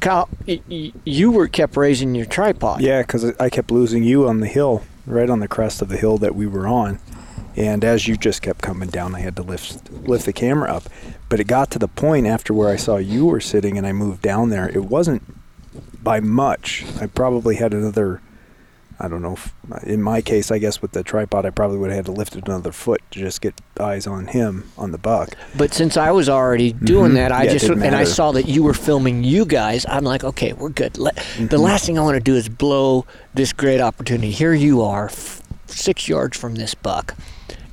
[0.00, 2.80] Kyle, y- y- you were kept raising your tripod.
[2.80, 5.96] Yeah, because I kept losing you on the hill, right on the crest of the
[5.96, 6.98] hill that we were on.
[7.56, 10.84] And as you just kept coming down, I had to lift lift the camera up.
[11.28, 13.92] But it got to the point after where I saw you were sitting, and I
[13.92, 14.68] moved down there.
[14.68, 15.22] It wasn't
[16.02, 16.84] by much.
[17.00, 18.20] I probably had another.
[19.00, 19.36] I don't know.
[19.82, 22.36] In my case, I guess with the tripod, I probably would have had to lift
[22.36, 25.36] it another foot to just get eyes on him on the buck.
[25.56, 27.14] But since I was already doing Mhm.
[27.14, 29.84] that, I Yeah, just and I saw that you were filming you guys.
[29.88, 30.96] I'm like, okay, we're good.
[30.98, 31.46] Let, Mm-hmm.
[31.48, 33.04] The last thing I want to do is blow
[33.34, 34.30] this great opportunity.
[34.30, 37.14] Here you are, f- six yards from this buck,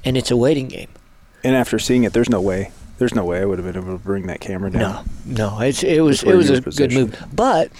[0.03, 0.87] and it's a waiting game.
[1.43, 2.71] And after seeing it, there's no way.
[3.01, 5.09] There's no way I would have been able to bring that camera down.
[5.25, 7.25] No, no, it's it was it was a were good move.
[7.33, 7.71] But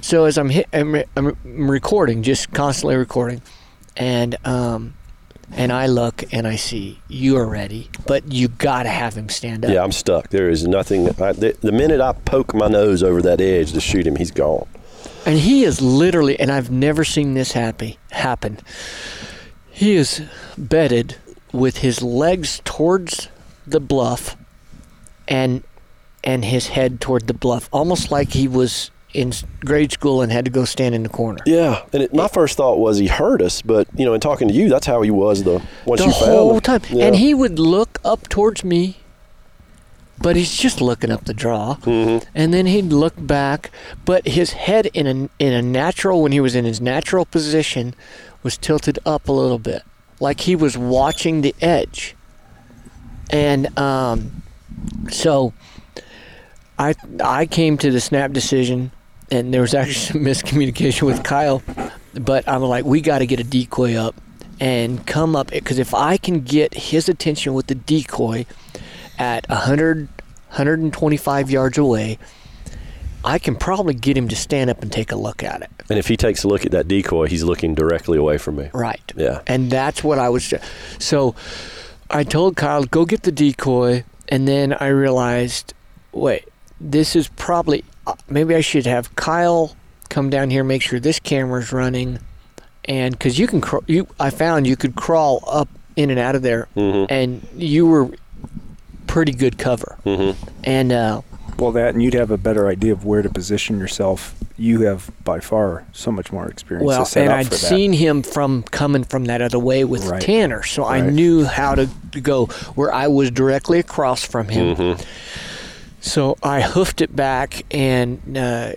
[0.00, 3.40] so as I'm hit, I'm, re- I'm recording, just constantly recording,
[3.96, 4.94] and um,
[5.52, 9.28] and I look and I see you are ready, but you got to have him
[9.28, 9.70] stand up.
[9.70, 10.30] yeah, I'm stuck.
[10.30, 11.08] There is nothing.
[11.22, 14.32] I, the, the minute I poke my nose over that edge to shoot him, he's
[14.32, 14.66] gone.
[15.24, 18.58] And he is literally, and I've never seen this happy happen.
[19.70, 20.20] He is
[20.58, 21.14] bedded
[21.52, 23.28] with his legs towards
[23.64, 24.36] the bluff,
[25.28, 25.62] and
[26.22, 29.32] and his head toward the bluff, almost like he was in
[29.64, 31.38] grade school and had to go stand in the corner.
[31.46, 34.48] Yeah, and it, my first thought was he hurt us, but you know, in talking
[34.48, 36.60] to you, that's how he was the once the you found whole him.
[36.60, 36.80] time.
[36.90, 37.06] Yeah.
[37.06, 38.96] And he would look up towards me,
[40.20, 41.76] but he's just looking up the draw.
[41.82, 42.24] Mhm.
[42.34, 43.70] And then he'd look back,
[44.04, 47.94] but his head in a in a natural when he was in his natural position
[48.42, 49.82] was tilted up a little bit,
[50.20, 52.16] like he was watching the edge.
[53.30, 54.42] And um,
[55.10, 55.52] so
[56.78, 58.92] I I came to the snap decision,
[59.30, 61.62] and there was actually some miscommunication with Kyle,
[62.14, 64.14] but I'm like, we got to get a decoy up
[64.60, 68.46] and come up because if I can get his attention with the decoy
[69.18, 70.08] at 100
[70.54, 72.16] 125 yards away,
[73.24, 75.70] I can probably get him to stand up and take a look at it.
[75.90, 78.70] And if he takes a look at that decoy, he's looking directly away from me.
[78.72, 79.02] Right.
[79.16, 79.42] Yeah.
[79.48, 80.54] And that's what I was.
[81.00, 81.34] So
[82.08, 84.04] I told Kyle, go get the decoy.
[84.28, 85.74] And then I realized,
[86.12, 86.44] wait,
[86.80, 87.84] this is probably.
[88.06, 89.74] uh, Maybe I should have Kyle
[90.10, 92.18] come down here, make sure this camera's running.
[92.86, 96.34] And because you can, craw- you, I found you could crawl up in and out
[96.34, 97.06] of there, Mhm.
[97.08, 98.10] and you were
[99.06, 99.96] pretty good cover.
[100.04, 100.34] Mhm.
[100.64, 101.22] And uh,
[101.58, 104.34] Well, that and you'd have a better idea of where to position yourself.
[104.56, 106.86] You have by far so much more experience.
[106.86, 107.56] Well, to set and up I'd for that.
[107.56, 110.20] seen him from coming from that other way with Right.
[110.22, 114.76] Tanner, so I knew how to, to go where I was directly across from him.
[114.76, 115.04] Mhm.
[116.00, 118.72] So I hoofed it back, and uh,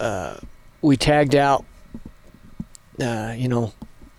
[0.00, 0.36] uh,
[0.82, 1.64] we tagged out.
[3.00, 3.72] Uh, you know,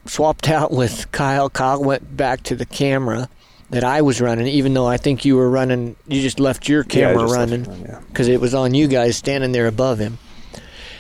[0.06, 1.50] swapped out with Kyle.
[1.50, 3.30] Kyle went back to the camera
[3.70, 5.96] that I was running, even though I think you were running.
[6.08, 8.02] You just left your camera left running on, yeah.
[8.08, 10.18] because it was on you guys standing there above him.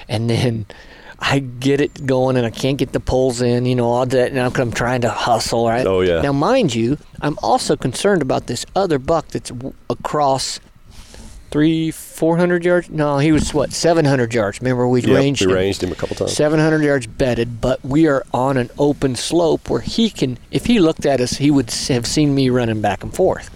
[0.07, 0.65] And then
[1.19, 4.31] I get it going and I can't get the poles in, you know, all that.
[4.31, 5.85] And I'm, trying to hustle, right?
[5.85, 6.21] Oh, yeah.
[6.21, 10.59] Now, mind you, I'm also concerned about this other buck that's w- across
[11.53, 12.89] three, 400 yards.
[12.89, 14.59] No, he was what, 700 yards.
[14.59, 15.55] Remember, we Yep, ranged we him.
[15.55, 16.33] ranged him a couple times.
[16.33, 20.79] 700 yards bedded, but we are on an open slope where he can, if he
[20.79, 23.51] looked at us, he would have seen me running back and forth.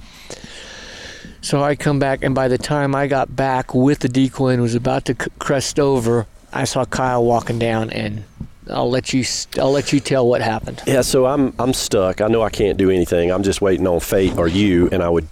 [1.42, 4.62] So I come back, and by the time I got back with the decoy and
[4.62, 8.26] was about to c- crest over, I saw Kyle walking down, and
[8.70, 9.24] I'll let you
[9.58, 10.84] I'll let you tell what happened.
[10.86, 12.22] Yeah, so I'm I'm stuck.
[12.22, 13.32] I know I can't do anything.
[13.32, 15.28] I'm just waiting on fate or you, and I would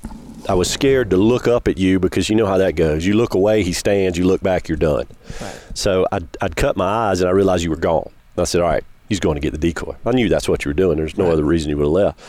[0.47, 3.05] I was scared to look up at you because you know how that goes.
[3.05, 4.17] You look away, he stands.
[4.17, 5.05] You look back, you're done.
[5.41, 5.61] Right.
[5.73, 8.11] So I'd, I'd cut my eyes, and I realized you were gone.
[8.35, 10.63] And I said, "All right, he's going to get the decoy." I knew that's what
[10.65, 10.97] you were doing.
[10.97, 11.33] There's no Right.
[11.33, 12.19] other reason you would have left.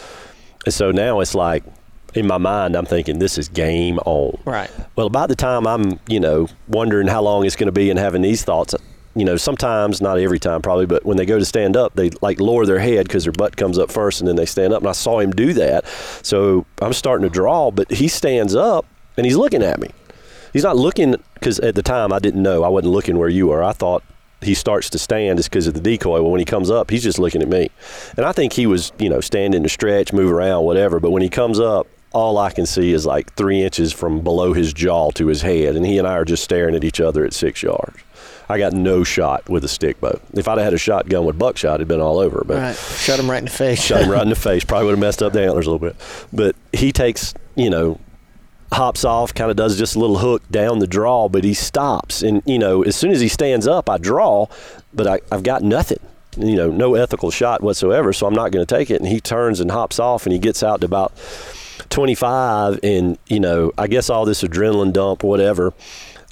[0.65, 1.63] And so now it's like,
[2.15, 4.39] in my mind, I'm thinking this is game on.
[4.45, 4.71] Right.
[4.97, 7.99] Well, about the time I'm, you know, wondering how long it's going to be and
[7.99, 8.75] having these thoughts,
[9.17, 12.11] you know, sometimes, not every time probably, but when they go to stand up, they
[12.21, 14.83] like lower their head because their butt comes up first and then they stand up.
[14.83, 15.87] And I saw him do that.
[16.23, 18.85] So I'm starting to draw, but he stands up
[19.17, 19.89] and he's looking at me.
[20.53, 22.63] He's not looking because at the time I didn't know.
[22.63, 23.65] I wasn't looking where you were.
[23.65, 24.03] I thought
[24.43, 26.21] he starts to stand is because of the decoy.
[26.21, 27.71] Well, when he comes up, he's just looking at me.
[28.19, 31.01] And I think he was, you know, standing to stretch, move around, whatever.
[31.01, 34.53] But when he comes up, all I can see is like three inches from below
[34.53, 35.75] his jaw to his head.
[35.75, 37.99] And he and I are just staring at each other at six yards.
[38.49, 40.21] I got no shot with a stick bow.
[40.35, 42.45] If I'd have had a shotgun with buckshot, it'd been all over.
[42.47, 42.77] But Right.
[42.77, 43.83] shot him right in the face.
[43.83, 44.65] shot him right in the face.
[44.65, 45.97] Probably would have messed up the antlers a little bit.
[46.33, 47.99] But he takes, you know,
[48.73, 52.23] hops off, kind of does just a little hook down the draw, but he stops.
[52.23, 54.47] And, you know, as soon as he stands up, I draw,
[54.95, 56.01] but I, I've got nothing.
[56.37, 59.01] You know, no ethical shot whatsoever, so I'm not going to take it.
[59.01, 61.13] And he turns and hops off, and he gets out to about
[61.91, 62.81] 25.
[62.83, 65.73] And, you know, I guess all this adrenaline dump, whatever.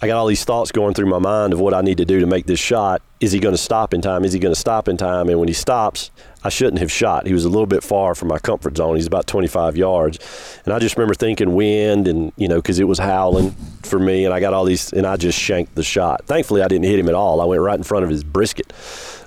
[0.02, 2.20] I got all these thoughts going through my mind of what I need to do
[2.20, 3.00] to make this shot.
[3.20, 4.24] Is he going to stop in time?
[4.24, 5.28] Is he going to stop in time?
[5.28, 6.10] And when he stops,
[6.42, 7.26] I shouldn't have shot.
[7.26, 8.96] He was a little bit far from my comfort zone.
[8.96, 10.18] He's about 25 yards.
[10.64, 13.52] And I just remember thinking wind and, you know, because it was howling
[13.82, 14.24] for me.
[14.26, 16.26] And I got all these, and I just shanked the shot.
[16.26, 17.40] Thankfully, I didn't hit him at all.
[17.40, 18.72] I went right in front of his brisket.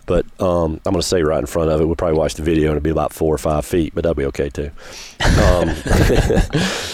[0.08, 1.86] But um, I'm going to say right in front of it.
[1.86, 4.16] We'll probably watch the video and it'll be about four or five feet, but that'll
[4.16, 4.72] be okay too.
[5.20, 5.68] Um,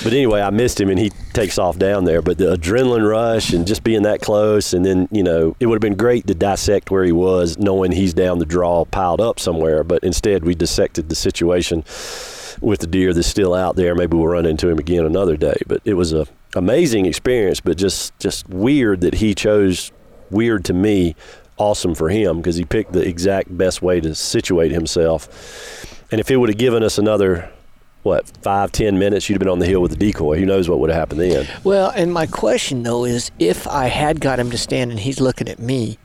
[0.03, 2.21] but anyway, I missed him and he takes off down there.
[2.23, 5.75] But the adrenaline rush and just being that close, and then, you know, it would
[5.75, 9.39] have been great to dissect where he was, knowing he's down the draw piled up
[9.39, 9.83] somewhere.
[9.83, 11.85] But instead, we dissected the situation
[12.61, 13.93] with the deer that's still out there.
[13.93, 15.57] Maybe we'll run into him again another day.
[15.67, 19.91] But it was a amazing experience, but just just weird that he chose
[20.29, 21.15] weird to me,
[21.63, 26.05] awesome for him because he picked the exact best way to situate himself.
[26.11, 27.49] And if it would have given us another
[28.03, 30.37] what five ten minutes, you'd have been on the hill with the decoy.
[30.37, 31.47] Who knows what would have happened then?
[31.63, 35.21] Well, and my question though is, if I had got him to stand and he's
[35.21, 35.97] looking at me,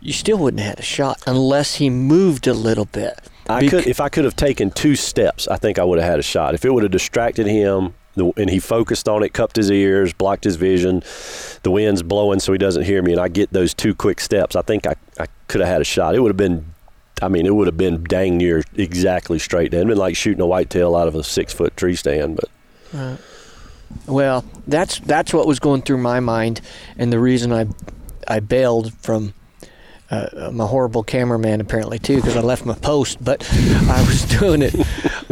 [0.00, 3.16] you still wouldn't have had a shot unless he moved a little bit.
[3.48, 6.10] I Bec- could if I could have taken two steps, I think I would have
[6.10, 6.54] had a shot.
[6.54, 7.94] If it would have distracted him
[8.36, 11.02] and he focused on it, cupped his ears, blocked his vision,
[11.62, 14.56] the wind's blowing so he doesn't hear me, and I get those two quick steps,
[14.56, 16.14] I think I, I could have had a shot.
[16.14, 16.66] It would have been,
[17.22, 19.72] I mean, it would have been dang near exactly straight.
[19.74, 23.18] It'd been like shooting a whitetail out of a six foot tree stand, but
[24.06, 26.60] Well, that's that's what was going through my mind,
[26.96, 27.66] and the reason I
[28.26, 29.32] I bailed from
[30.10, 34.24] uh, I'm a horrible cameraman apparently too because I left my post, but I was
[34.24, 34.74] doing it.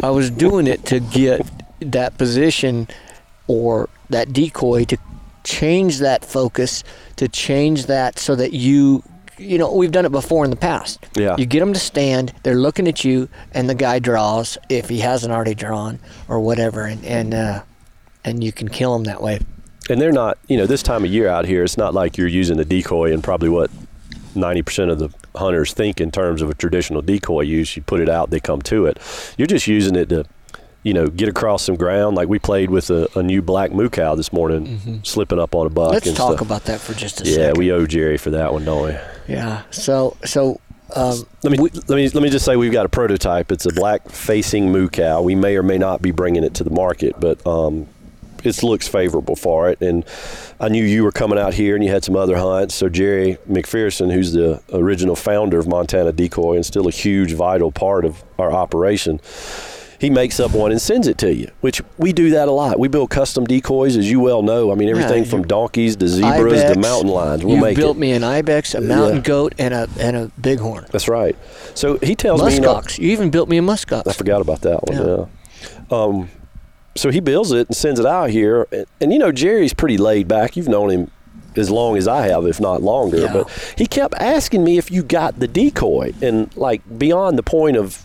[0.03, 1.45] I was doing it to get
[1.79, 2.87] that position
[3.47, 4.97] or that decoy to
[5.43, 6.83] change that focus,
[7.15, 9.03] to change that so that you.
[9.39, 11.05] You know, we've done it before in the past.
[11.15, 11.35] Yeah.
[11.37, 14.97] You get them to stand, they're looking at you, and the guy draws if he
[14.99, 17.61] hasn't already drawn or whatever, and and uh,
[18.25, 19.39] and you can kill them that way.
[19.91, 22.27] and they're not, you know, this time of year out here, it's not like you're
[22.27, 23.69] using a decoy and probably what
[24.35, 27.75] 90% of the hunters think in terms of a traditional decoy use.
[27.77, 28.97] You put it out, they come to it.
[29.37, 30.25] You're just using it to,
[30.87, 32.15] you know, get across some ground.
[32.15, 35.67] Like we played with a, a new black moo cow this morning, slipping up on
[35.67, 35.87] a buck.
[35.87, 35.93] Mm-hmm.
[35.95, 36.45] Let's and talk stuff.
[36.47, 37.57] about that for just a Yeah, second.
[37.57, 38.95] we owe Jerry for that one, don't we?
[39.27, 39.63] yeah.
[39.69, 40.61] So so
[40.95, 43.51] um, Let me let me let me just say we've got a prototype.
[43.51, 45.21] It's a black facing moo cow.
[45.21, 47.87] We may or may not be bringing it to the market, but um,
[48.45, 49.81] it looks favorable for it.
[49.81, 50.05] And
[50.61, 52.75] I knew you were coming out here, and you had some other hunts.
[52.75, 57.73] So Jerry McPherson, who's the original founder of Montana Decoy and still a huge vital
[57.73, 59.19] part of our operation.
[59.99, 62.77] He makes up one and sends it to you, which we do that a lot.
[62.79, 64.71] We build custom decoys, as you well know.
[64.71, 67.43] I mean, everything you- from donkeys to zebras to mountain lions.
[67.43, 67.99] We'll you make built it.
[67.99, 69.21] me an ibex, a mountain Yeah.
[69.23, 70.85] goat, and a and a bighorn.
[70.91, 71.35] That's right.
[71.73, 72.99] So he tells me, you know, Muskox.
[72.99, 74.03] You even built me a muskox.
[74.07, 74.97] I forgot about that one.
[75.07, 75.25] Yeah.
[75.89, 75.97] Yeah.
[76.03, 76.29] Um,
[76.95, 79.97] so he builds it and sends it out here, and, and you know Jerry's pretty
[79.97, 80.55] laid back.
[80.57, 81.11] You've known him
[81.55, 83.17] as long as I have, if not longer.
[83.17, 83.33] Yeah.
[83.33, 87.77] But he kept asking me if you got the decoy, and like beyond the point
[87.77, 88.03] of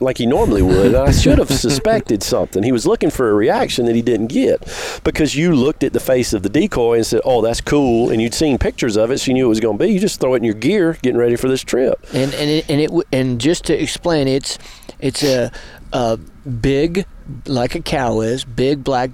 [0.00, 0.94] like he normally would.
[0.94, 2.62] I should have suspected something.
[2.62, 4.60] He was looking for a reaction that he didn't get
[5.04, 8.20] because you looked at the face of the decoy and said, "Oh, that's cool," and
[8.20, 9.90] you'd seen pictures of it, so you knew it was going to be.
[9.90, 12.04] You just throw it in your gear, getting ready for this trip.
[12.12, 14.58] and and it, and it and just to explain, it's
[15.00, 15.50] it's a,
[15.92, 17.06] a big
[17.46, 19.10] like a cow is big black,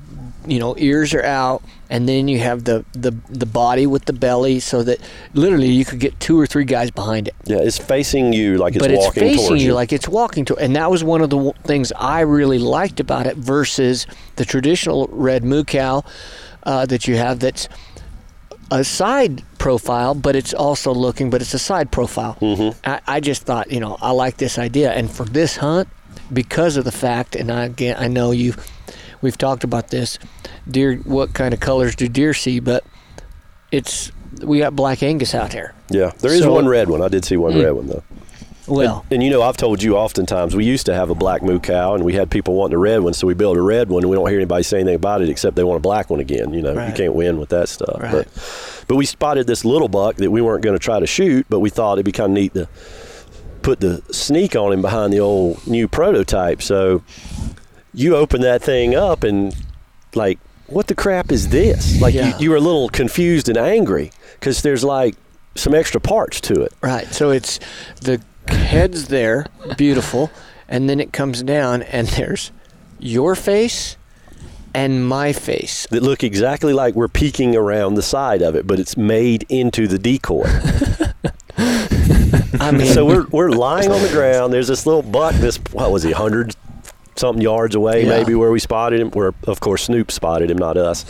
[0.47, 4.12] you know, ears are out, and then you have the the the body with the
[4.12, 5.01] belly, so that
[5.34, 7.34] literally you could get two or three guys behind it.
[7.45, 10.45] Yeah, it's facing you like it's but it's walking facing towards you like it's walking
[10.47, 14.45] to, and that was one of the things I really liked about it versus the
[14.45, 16.05] traditional red moo cow
[16.64, 17.40] uh, that you have.
[17.40, 17.68] That's
[18.70, 22.36] a side profile, but it's also looking, but it's a side profile.
[22.40, 22.78] Mm-hmm.
[22.88, 25.88] I, I just thought, you know, I like this idea, and for this hunt,
[26.32, 28.55] because of the fact, and I again, I know you,
[29.25, 30.18] we've talked about this,
[30.70, 30.97] deer.
[31.05, 32.61] What kind of colors do deer see?
[32.61, 32.85] But
[33.72, 34.12] it's
[34.43, 35.75] we got black Angus out here.
[35.91, 37.03] Yeah, there is So- one red one.
[37.03, 37.64] I did see one Mm.
[37.64, 38.03] red one though.
[38.66, 41.59] Well, And you know, I've told you oftentimes we used to have a black moo
[41.59, 44.03] cow, and we had people wanting a red one, so we built a red one,
[44.03, 46.18] and we don't hear anybody say anything about it except they want a black one
[46.18, 46.55] again.
[46.55, 48.01] You know, you can't win with that stuff.
[48.01, 48.11] Right.
[48.12, 48.29] But
[48.89, 51.61] but we spotted this little buck that we weren't going to try to shoot, but
[51.61, 52.66] we thought it'd be kind of neat to
[53.61, 56.62] put the sneak on him behind the old new prototype.
[56.62, 57.03] So
[57.95, 59.55] you open that thing up and
[60.14, 62.01] like, what the crap is this?
[62.01, 62.36] Like Yeah.
[62.38, 65.14] you, you were a little confused and angry because there's like
[65.55, 66.72] some extra parts to it.
[66.82, 67.07] Right.
[67.12, 67.61] So it's
[68.01, 70.30] the head's there, beautiful,
[70.68, 72.51] and then it comes down, and there's
[72.99, 73.97] your face
[74.74, 75.86] and my face.
[75.90, 79.86] that look exactly like we're peeking around the side of it, but it's made into
[79.86, 80.45] the decoy.
[81.59, 84.53] I mean, so we're we're lying on the ground.
[84.53, 85.34] There's this little buck.
[85.36, 86.55] This what was he, hundred
[87.16, 88.08] something yards away, Yeah.
[88.18, 89.10] maybe where we spotted him.
[89.10, 91.04] Where of course Snoop spotted him, not us.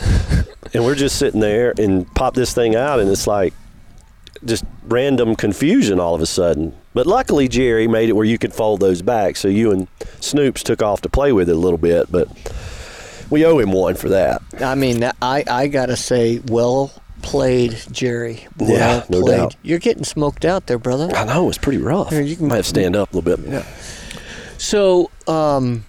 [0.73, 3.53] and we're just sitting there and pop this thing out, and it's like
[4.43, 6.73] just random confusion all of a sudden.
[6.93, 9.87] But luckily Jerry made it where you could fold those back, so you and
[10.21, 12.27] Snoops took off to play with it a little bit, but.
[13.27, 14.43] We owe him one for that.
[14.59, 16.91] I mean, I I gotta say, well
[17.23, 18.47] played, Jerry.
[18.59, 19.37] Well Yeah, no played.
[19.37, 19.55] doubt.
[19.63, 21.09] You're getting smoked out there, brother.
[21.15, 22.11] I know it's pretty rough.
[22.11, 23.49] Here, you can- Might have to stand up a little bit.
[23.51, 23.63] Yeah.
[24.59, 25.85] So, um,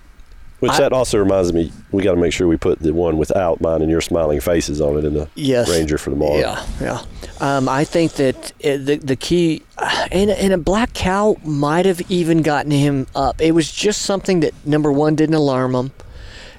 [0.61, 3.19] Which I- that also reminds me, we got to make sure we put the one
[3.19, 6.39] without mine and your smiling faces on it in the yes, Ranger for tomorrow.
[6.39, 7.03] Yeah, yeah.
[7.41, 9.63] Um, I think that uh, the the key,
[10.11, 13.41] and and a black cow might have even gotten him up.
[13.43, 15.91] It was just something that number one didn't alarm him,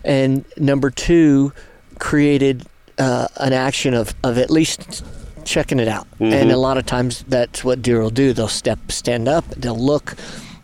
[0.03, 1.51] and number two
[1.97, 2.65] created
[2.99, 5.03] uh, an action of of at least
[5.43, 6.05] checking it out.
[6.19, 8.33] And a lot of times that's what deer will do.
[8.33, 10.15] They'll step, stand up, they'll look.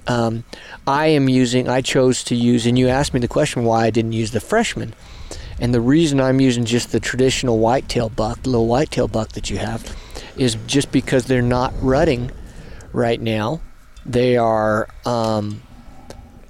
[0.08, 0.44] Um,
[0.86, 1.68] I am using.
[1.70, 4.40] I chose to use, and you asked me the question why I didn't use the
[4.42, 4.94] freshman.
[5.60, 9.50] And the reason I'm using just the traditional whitetail buck, the little whitetail buck that
[9.50, 9.96] you have,
[10.36, 12.32] is just because they're not rutting
[12.92, 13.62] right now.
[14.06, 15.62] They are, um,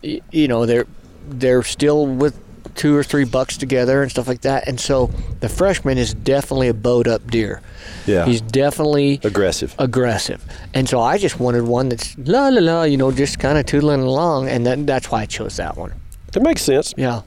[0.03, 0.87] y- you know, they're
[1.29, 2.39] they're still with
[2.75, 4.67] two or three bucks together and stuff like that.
[4.67, 7.61] And so the freshman is definitely a bowed up deer.
[8.05, 8.25] Yeah.
[8.25, 9.75] He's definitely aggressive.
[9.79, 10.43] aggressive.
[10.73, 13.65] And so I just wanted one that's la la la, you know, just kind of
[13.65, 15.93] tootling along, and then that's why I chose that one.
[16.35, 16.93] It makes sense.
[16.97, 17.21] Yeah.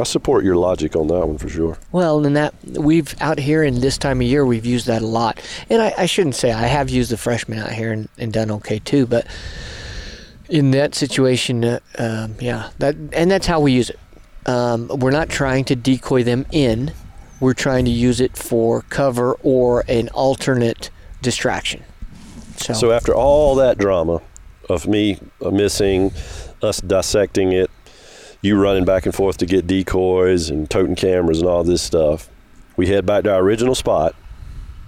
[0.00, 1.76] I support your logic on that one for sure.
[1.90, 5.06] Well, and that we've out here in this time of year, we've used that a
[5.06, 5.40] lot.
[5.68, 8.50] And I, I shouldn't say I have used the freshman out here and, and done
[8.52, 9.26] okay too, but
[10.48, 13.98] in that situation, uh, um, yeah, that and that's how we use it.
[14.46, 16.92] Um, we're not trying to decoy them in.
[17.40, 20.90] We're trying to use it for cover or an alternate
[21.22, 21.84] distraction.
[22.56, 24.20] So, So after all that drama
[24.68, 26.12] of me uh, missing,
[26.62, 27.70] us dissecting it,
[28.42, 32.28] you running back and forth to get decoys and toting cameras and all this stuff,
[32.76, 34.14] we head back to our original spot.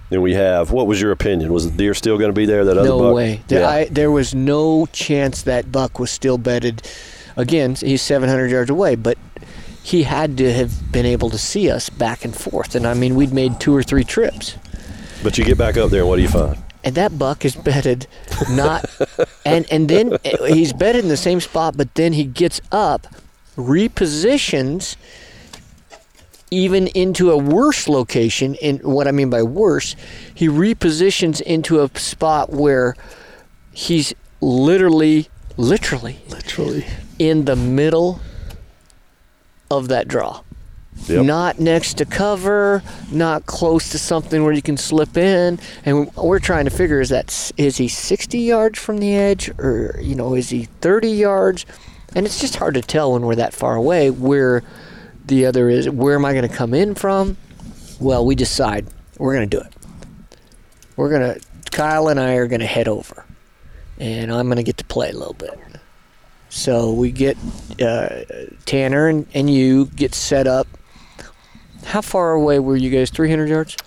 [0.09, 1.53] And we have, what was your opinion?
[1.53, 2.65] Was the deer still going to be there?
[2.65, 3.15] That other no buck?
[3.15, 3.41] way.
[3.47, 3.69] There, Yeah.
[3.69, 6.85] I, there was no chance that buck was still bedded.
[7.37, 9.17] Again, he's 700 yards away, but
[9.83, 12.75] he had to have been able to see us back and forth.
[12.75, 14.55] And I mean, we'd made two or three trips.
[15.23, 16.57] but you get back up there and what do you find?
[16.83, 18.07] And that buck is bedded
[18.49, 18.85] not,
[19.45, 20.17] and and then
[20.47, 23.05] he's bedded in the same spot, but then he gets up,
[23.55, 24.95] repositions,
[26.49, 28.55] even into a worse location.
[28.63, 29.95] And what I mean by worse,
[30.33, 32.95] he repositions into a spot where
[33.73, 36.85] he's literally, literally Literally.
[37.19, 38.19] in the middle
[39.71, 40.41] of that draw.
[41.07, 41.25] Yep.
[41.25, 46.39] Not next to cover, not close to something where you can slip in, and we're
[46.39, 50.35] trying to figure is that is he 60 yards from the edge, or you know
[50.35, 51.65] is he 30 yards?
[52.13, 54.63] And it's just hard to tell when we're that far away where
[55.25, 55.89] the other is.
[55.89, 57.37] Where am I going to come in from?
[58.01, 58.85] Well, we decide
[59.17, 59.73] we're going to do it.
[60.97, 61.41] We're going to
[61.71, 63.25] Kyle and I are going to head over,
[63.97, 65.57] and I'm going to get to play a little bit.
[66.51, 67.37] So we get
[67.81, 68.23] uh,
[68.65, 70.67] Tanner and, and you get set up.
[71.85, 73.09] How far away were you guys?
[73.09, 73.77] 300 yards?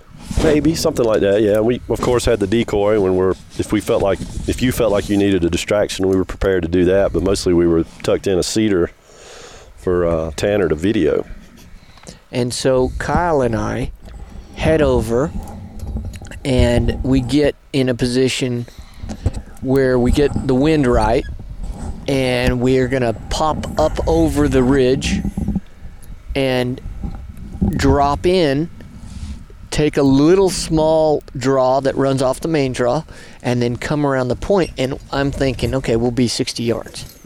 [0.43, 1.43] Maybe something like that.
[1.43, 4.73] Yeah, we of course had the decoy when we're if we felt like if you
[4.73, 7.12] felt like you needed a distraction, we were prepared to do that.
[7.12, 8.87] But mostly we were tucked in a cedar
[9.77, 11.27] for uh, Tanner to video.
[12.33, 13.93] And so Kyle and I
[14.57, 15.31] head over
[16.47, 18.65] and we get in a position
[19.61, 21.25] where we get the wind right
[22.09, 25.21] and we're going to pop up over the ridge
[26.35, 26.81] and
[27.77, 28.69] drop in
[29.71, 33.03] take a little small draw that runs off the main draw
[33.43, 37.19] and then come around the point and I'm thinking okay we'll be 60 yards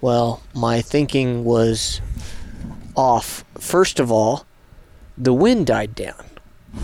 [0.00, 2.00] well my thinking was
[2.94, 3.42] off.
[3.58, 4.44] First of all,
[5.16, 6.24] the wind died down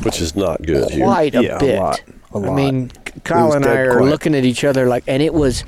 [0.03, 1.05] which is not good here.
[1.05, 1.79] quite a Yeah, a bit.
[1.79, 2.01] lot,
[2.33, 2.55] a I lot.
[2.55, 2.91] mean,
[3.25, 4.11] Kyle and I are quiet.
[4.11, 5.65] looking at each other like, and it was,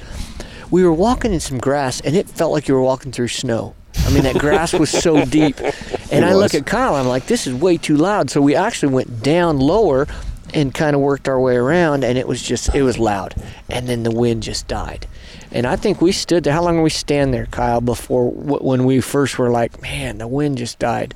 [0.71, 3.75] we were walking in some grass, and it felt like you were walking through snow.
[4.07, 5.73] I mean, that grass was so deep, and
[6.13, 6.95] It I look at Kyle.
[6.95, 8.31] I'm like, this is way too loud.
[8.31, 10.07] So we actually went down lower
[10.53, 13.35] and kind of worked our way around, and it was just, it was loud,
[13.69, 15.07] and then the wind just died.
[15.53, 16.53] And I think we stood there.
[16.53, 20.19] How long did we stand there, Kyle, before wh- when we first were like, man,
[20.19, 21.15] the wind just died?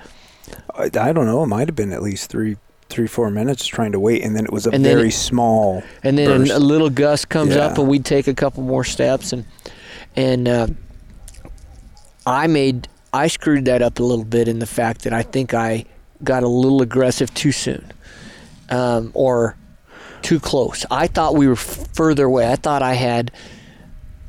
[0.74, 1.42] I, I don't know.
[1.42, 2.56] It might have been at least three,
[2.94, 5.82] three, four minutes trying to wait, and then it was a And very it- small.
[6.04, 6.52] and then burst.
[6.52, 9.44] a little gust comes up and we'd take a couple more steps and
[10.16, 10.66] and uh,
[12.26, 15.52] i made i screwed that up a little bit in the fact that i think
[15.52, 15.84] i
[16.22, 17.84] got a little aggressive too soon
[18.70, 19.56] um, or
[20.22, 23.30] too close i thought we were f- further away i thought i had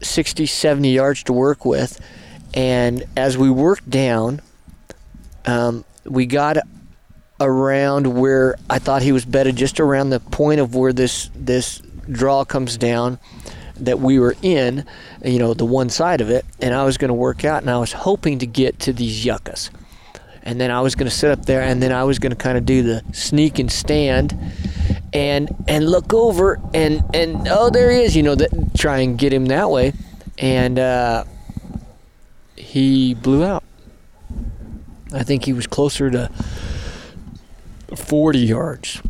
[0.02, 2.00] 60 70 yards to work with
[2.56, 4.42] and as we worked down
[5.46, 6.58] um, we got
[7.40, 11.82] around where I thought he was bedded just around the point of where this this
[12.10, 13.20] draw comes down
[13.78, 14.86] that we were in,
[15.24, 17.70] you know, the one side of it, and I was going to work out, and
[17.70, 19.70] I was hoping to get to these yuccas,
[20.44, 22.38] and then I was going to sit up there, and then I was going to
[22.38, 24.38] kind of do the sneak and stand,
[25.12, 29.18] and and look over, and and oh, there he is, you know, that try and
[29.18, 29.92] get him that way,
[30.38, 31.26] and uh,
[32.56, 33.64] he blew out.
[35.14, 36.30] I think he was closer to
[37.96, 39.02] 40 yards.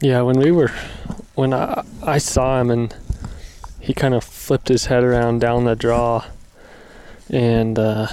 [0.00, 0.70] Yeah, when we were,
[1.34, 2.94] when I I saw him and
[3.80, 6.24] he kind of flipped his head around down the draw,
[7.30, 8.08] and uh,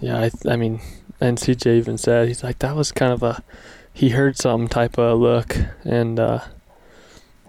[0.00, 0.80] yeah, I I mean,
[1.20, 3.42] and CJ even said he's like that was kind of a
[3.92, 6.40] he heard some type of look, and uh,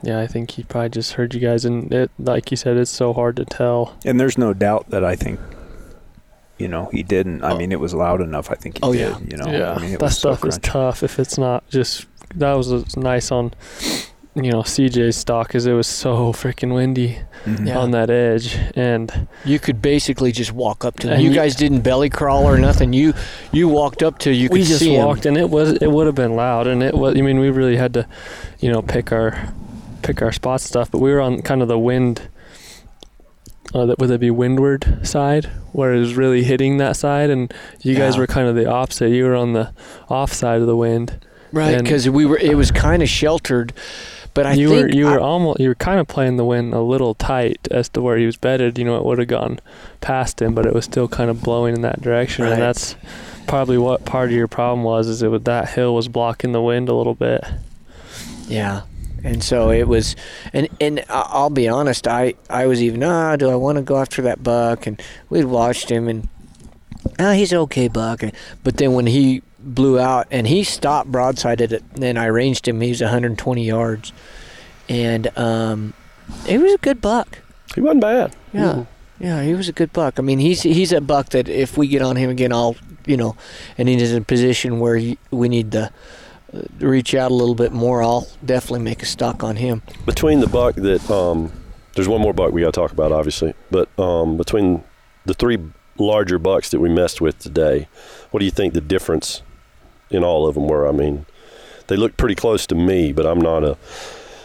[0.01, 2.91] yeah, I think he probably just heard you guys, and it like you said, it's
[2.91, 3.95] so hard to tell.
[4.05, 5.39] And there's no doubt that I think,
[6.59, 7.43] you know, he didn't.
[7.43, 7.57] I Oh.
[7.57, 8.51] mean, it was loud enough.
[8.51, 8.99] I think he Oh, did.
[8.99, 9.17] yeah.
[9.29, 11.67] You know, yeah, I mean, it that was so stuff is tough if it's not
[11.69, 12.05] just
[12.35, 13.51] that was nice on
[14.35, 17.67] you know CJ's stock because it was so freaking windy Mhm.
[17.67, 17.79] Yeah.
[17.79, 21.15] on that edge, and You could basically just walk up to them.
[21.15, 22.93] And You you- guys didn't belly crawl or nothing.
[22.93, 23.13] You
[23.51, 25.05] you walked up to you could we just see 'em.
[25.05, 27.15] walked, and it was it would have been loud, and it was.
[27.17, 28.05] I mean, we really had to,
[28.59, 29.35] you know, pick our
[30.03, 32.21] pick our spot stuff, but we were on kind of the wind.
[33.73, 37.53] Uh, that would it be windward side where it was really hitting that side, and
[37.81, 38.21] you guys Yeah.
[38.21, 39.09] were kind of the opposite.
[39.09, 39.69] You were on the
[40.09, 41.13] off side of the wind.
[41.51, 42.37] right because we were.
[42.37, 43.73] It was kind of sheltered,
[44.35, 46.45] but I you think were you I- were almost you were kind of playing the
[46.45, 48.77] wind a little tight as to where he was bedded.
[48.79, 49.59] You know, it would have gone
[50.01, 52.53] past him, but it was still kind of blowing in that direction, Right.
[52.53, 52.95] and that's
[53.47, 55.07] probably what part of your problem was.
[55.07, 57.43] Is it was that hill was blocking the wind a little bit.
[58.47, 58.81] Yeah.
[59.23, 60.15] And so it was,
[60.53, 63.81] and and I- I'll be honest, I I was even ah, do I want to
[63.81, 64.87] go after that buck?
[64.87, 66.27] And we'd watched him, and
[67.19, 68.23] ah, he's an okay buck.
[68.63, 72.79] But then when he blew out and he stopped broadsided it, then I ranged him.
[72.81, 74.13] He was 120 yards,
[74.87, 75.93] and um,
[76.47, 77.39] it was a good buck.
[77.75, 78.35] He wasn't bad.
[78.53, 78.85] Yeah,
[79.19, 80.17] yeah, he was a good buck.
[80.17, 83.17] I mean, he's he's a buck that if we get on him again, I'll you
[83.17, 83.35] know,
[83.77, 85.89] and he's in a position where he, we need to uh,
[86.79, 88.01] reach out a little bit more.
[88.03, 89.81] I'll definitely make a stock on him.
[90.05, 91.51] Between the buck that um,
[91.95, 94.83] there's one more buck we got to talk about, obviously, but um, between
[95.25, 95.57] the three
[95.97, 97.87] larger bucks that we messed with today,
[98.31, 99.41] what do you think the difference
[100.09, 100.87] in all of them were?
[100.87, 101.25] I mean,
[101.87, 103.77] they look pretty close to me, but I'm not a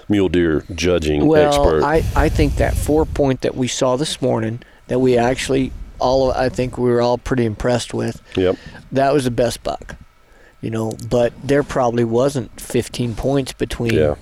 [0.08, 1.82] mule deer judging Well, expert.
[1.82, 6.32] I, I think that four point that we saw this morning that we actually all
[6.32, 8.20] I think we were all pretty impressed with.
[8.36, 8.56] yep.
[8.92, 9.96] That was the best buck,
[10.64, 10.92] you know.
[11.08, 13.94] But there probably wasn't 15 points between.
[13.94, 14.14] Yeah.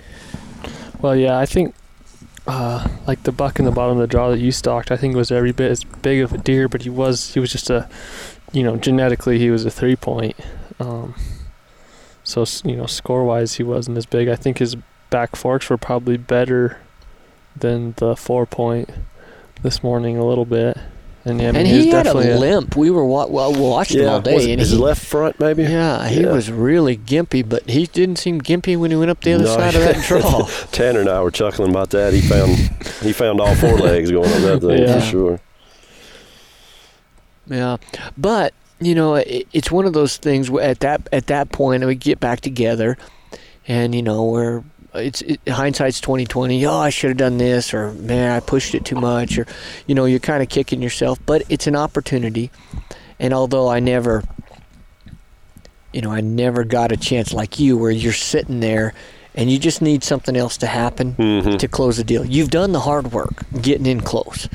[1.00, 1.74] Well, yeah, I think
[2.46, 5.14] uh, like the buck in the bottom of the draw that you stalked, I think
[5.16, 7.88] was every bit as big of a deer, but he was he was just a,
[8.52, 10.36] you know, genetically he was a three point.
[10.80, 11.14] Um,
[12.24, 14.28] so s- you know, score wise he wasn't as big.
[14.28, 14.76] I think his
[15.10, 16.78] back forks were probably better
[17.56, 18.88] than the four point
[19.62, 20.76] this morning a little bit.
[21.24, 22.74] And yeah, I mean, and he, he had a definitely limp.
[22.76, 25.04] We were wa- well, we watched him all Was day, it and his he, left
[25.04, 25.62] front maybe?
[25.62, 26.32] yeah, he Yeah.
[26.32, 29.54] was really gimpy, but he didn't seem gimpy when he went up the other No,
[29.56, 30.46] side of that draw.
[30.72, 32.12] Tanner and I were chuckling about that.
[32.12, 32.50] He found
[33.02, 34.98] he found all four legs going on that thing Yeah.
[34.98, 35.40] for sure.
[37.46, 37.76] Yeah,
[38.16, 41.84] but you know, it, it's one of those things where at that at that point
[41.84, 42.96] we get back together,
[43.68, 44.64] and you know, where
[44.94, 46.64] it's it, hindsight's twenty twenty.
[46.66, 49.46] Oh, I should have done this, or man, I pushed it too much, or
[49.86, 51.18] you know, you're kind of kicking yourself.
[51.24, 52.50] But it's an opportunity,
[53.18, 54.22] and although I never,
[55.92, 58.94] you know, I never got a chance like you, where you're sitting there,
[59.34, 62.24] and you just need something else to happen hmm to close the deal.
[62.24, 64.48] You've done the hard work, getting in close.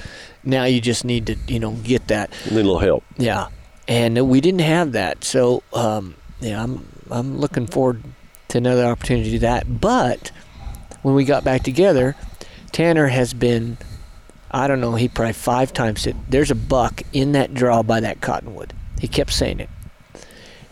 [0.43, 3.03] Now you just need to, you know, get that little help.
[3.17, 3.47] yeah,
[3.88, 8.03] and we didn't have that, so um, yeah, I'm I'm looking forward
[8.50, 9.80] to another opportunity to do that.
[9.82, 10.32] But
[11.02, 12.16] when we got back together,
[12.72, 13.78] Tanner has been,
[14.52, 18.00] I don't know, he probably five times said, "There's a buck in that draw by
[18.02, 19.70] that cottonwood." He kept saying it,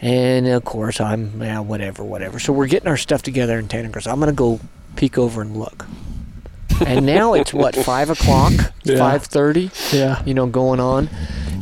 [0.02, 2.40] and of course I'm yeah whatever whatever.
[2.40, 4.60] So we're getting our stuff together, and Tanner goes, "I'm gonna go
[4.96, 5.86] peek over and look."
[6.86, 8.52] and now it's what five o'clock,
[8.84, 8.98] Yeah.
[8.98, 10.22] five thirty yeah.
[10.26, 11.10] you know, going on.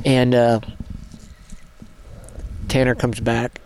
[0.06, 0.60] And uh,
[2.68, 3.60] Tanner comes back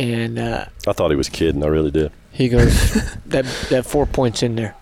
[0.00, 1.62] and uh, I thought he was kidding.
[1.62, 2.10] I really did.
[2.32, 2.94] he goes,
[3.26, 4.74] that that four points in there.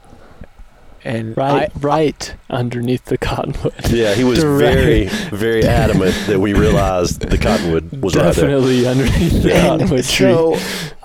[1.05, 3.73] And Right, I, right underneath the cottonwood.
[3.89, 8.33] Yeah, he was Direct- very, very adamant that we realized the cottonwood was right there.
[8.33, 9.69] Definitely underneath the Yeah.
[9.69, 10.33] cottonwood tree.
[10.33, 10.57] so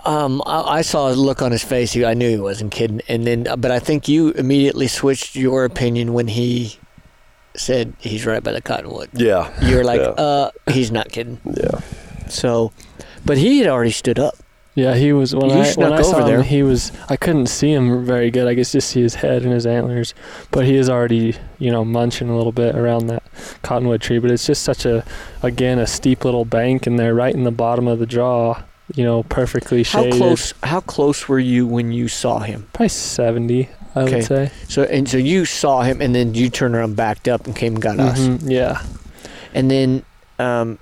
[0.04, 1.96] um, I, I saw a look on his face.
[1.96, 3.02] I knew he wasn't kidding.
[3.08, 6.78] And then, but I think you immediately switched your opinion when he
[7.56, 9.10] said he's right by the cottonwood.
[9.14, 10.08] Yeah, You were like, Yeah.
[10.26, 11.40] uh, he's not kidding.
[11.46, 11.80] yeah.
[12.30, 12.72] So,
[13.26, 14.36] but he had already stood up.
[14.76, 16.26] Yeah, he was when You I when I saw him.
[16.26, 16.42] there.
[16.42, 18.48] He was I couldn't see him very good.
[18.48, 20.16] I guess just see his head and his antlers,
[20.50, 23.22] but he is already you know munching a little bit around that
[23.62, 24.18] cottonwood tree.
[24.18, 25.06] But it's just such a
[25.44, 28.64] again a steep little bank in there, right in the bottom of the draw.
[28.96, 30.54] You know, perfectly How close?
[30.64, 32.68] How close were you when you saw him?
[32.74, 34.16] Probably seventy, I Okay.
[34.16, 34.52] would say.
[34.68, 37.74] So and so you saw him, and then you turned around, backed up, and came
[37.74, 38.20] and got us.
[38.20, 38.82] Mhm, Yeah,
[39.54, 40.04] And then,
[40.40, 40.80] um,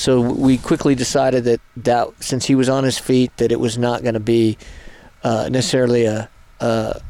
[0.00, 3.76] so we quickly decided that that since he was on his feet, that it was
[3.76, 4.56] not going to be
[5.22, 6.30] uh, necessarily a,
[6.60, 7.02] a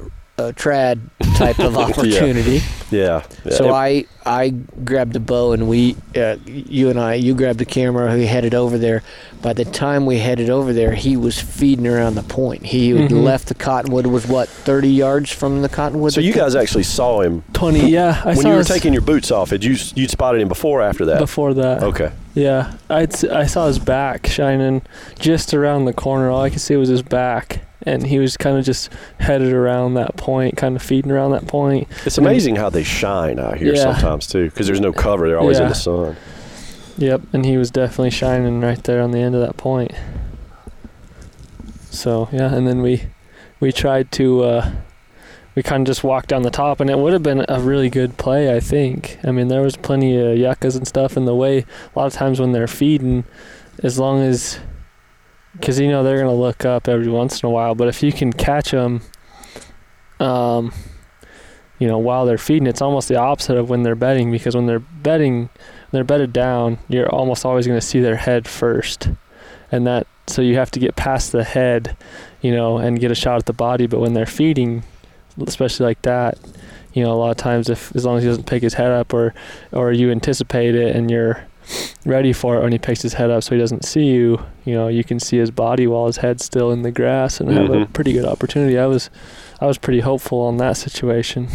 [0.48, 1.00] a trad
[1.36, 2.60] type of opportunity.
[2.90, 3.24] Yeah.
[3.44, 3.52] yeah.
[3.52, 4.50] So It- I I
[4.84, 8.12] grabbed the bow and we uh, you and I you grabbed the camera.
[8.14, 9.02] We headed over there.
[9.42, 12.66] By the time we headed over there, he was feeding around the point.
[12.66, 13.22] He had Mhm.
[13.24, 14.06] left the cottonwood.
[14.06, 16.12] Was what thirty yards from the cottonwood.
[16.12, 17.88] so you guys actually saw him twenty.
[17.90, 19.50] Yeah, I when saw you were his- taking your boots off.
[19.50, 21.18] Had you you spotted him before or after that?
[21.20, 21.82] before that.
[21.82, 22.10] Okay.
[22.34, 24.82] Yeah, I'd, s- I saw his back shining
[25.18, 26.30] just around the corner.
[26.30, 29.94] All I could see was his back, and he was kind of just headed around
[29.94, 31.88] that point, kind of feeding around that point.
[32.04, 33.82] It's amazing how they shine out here Yeah.
[33.94, 35.28] sometimes too, because there's no cover.
[35.28, 36.16] They're always in the sun.
[36.98, 39.92] Yep, and he was definitely shining right there on the end of that point.
[41.90, 43.04] So yeah, and then we
[43.58, 44.72] we tried to uh,
[45.54, 47.90] we kind of just walked down the top, and it would have been a really
[47.90, 49.18] good play, I think.
[49.24, 51.58] I mean, there was plenty of yuccas and stuff in the way.
[51.94, 53.24] A lot of times when they're feeding,
[53.82, 54.58] as long as
[55.52, 58.12] because you know they're gonna look up every once in a while, but if you
[58.12, 59.02] can catch them,
[60.18, 60.72] um,
[61.78, 64.66] you know, while they're feeding, it's almost the opposite of when they're bedding because when
[64.66, 65.48] they're bedding
[65.90, 69.08] they're bedded down, you're almost always going to see their head first.
[69.72, 71.96] And that, so you have to get past the head,
[72.40, 73.86] you know, and get a shot at the body.
[73.86, 74.84] But when they're feeding,
[75.44, 76.38] especially like that,
[76.92, 78.90] you know, a lot of times if, as long as he doesn't pick his head
[78.90, 79.34] up or,
[79.72, 81.44] or you anticipate it and you're
[82.04, 84.74] ready for it when he picks his head up so he doesn't see you, you
[84.74, 87.70] know, you can see his body while his head's still in the grass and have
[87.70, 87.92] a Mhm.
[87.92, 88.78] pretty good opportunity.
[88.78, 89.10] I was,
[89.60, 91.48] I was pretty hopeful on that situation.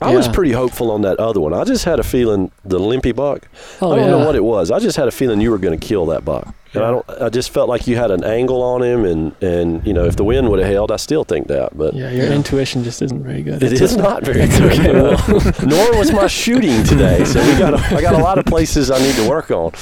[0.00, 1.54] I was pretty hopeful on that other one.
[1.54, 3.48] I just had a feeling the limpy buck.
[3.80, 4.10] Oh, I don't yeah.
[4.10, 4.70] know what it was.
[4.70, 6.54] I just had a feeling you were going to kill that buck.
[6.74, 7.08] And I don't.
[7.22, 10.16] I just felt like you had an angle on him, and and you know if
[10.16, 11.74] the wind would have held, I still think that.
[11.78, 13.62] But Yeah, your intuition just isn't very good.
[13.62, 14.62] it is not very good.
[14.72, 15.16] okay, no.
[15.66, 17.24] Nor was my shooting today.
[17.24, 17.72] So we got.
[17.72, 19.72] A, I got a lot of places I need to work on.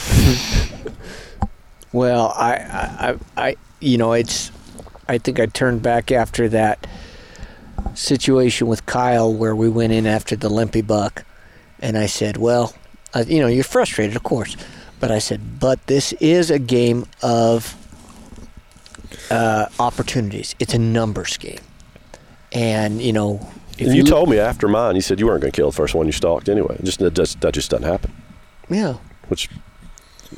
[1.93, 4.51] Well, I, I, I, I, you know, it's.
[5.09, 6.87] I think I turned back after that
[7.95, 11.25] situation with Kyle where we went in after the limpy buck,
[11.81, 12.75] and I said, "Well,
[13.15, 14.57] uh, you know, you're frustrated, of course,
[15.01, 17.77] but I said, but this is a game of
[19.31, 20.55] uh, opportunities.
[20.59, 21.61] It's a numbers game,
[22.53, 23.47] and you know,
[23.79, 25.95] if you told me after mine, you said you weren't going to kill the first
[25.95, 26.79] one you stalked anyway.
[26.83, 28.13] Just that just that just doesn't happen,
[28.69, 28.95] yeah,
[29.29, 29.49] which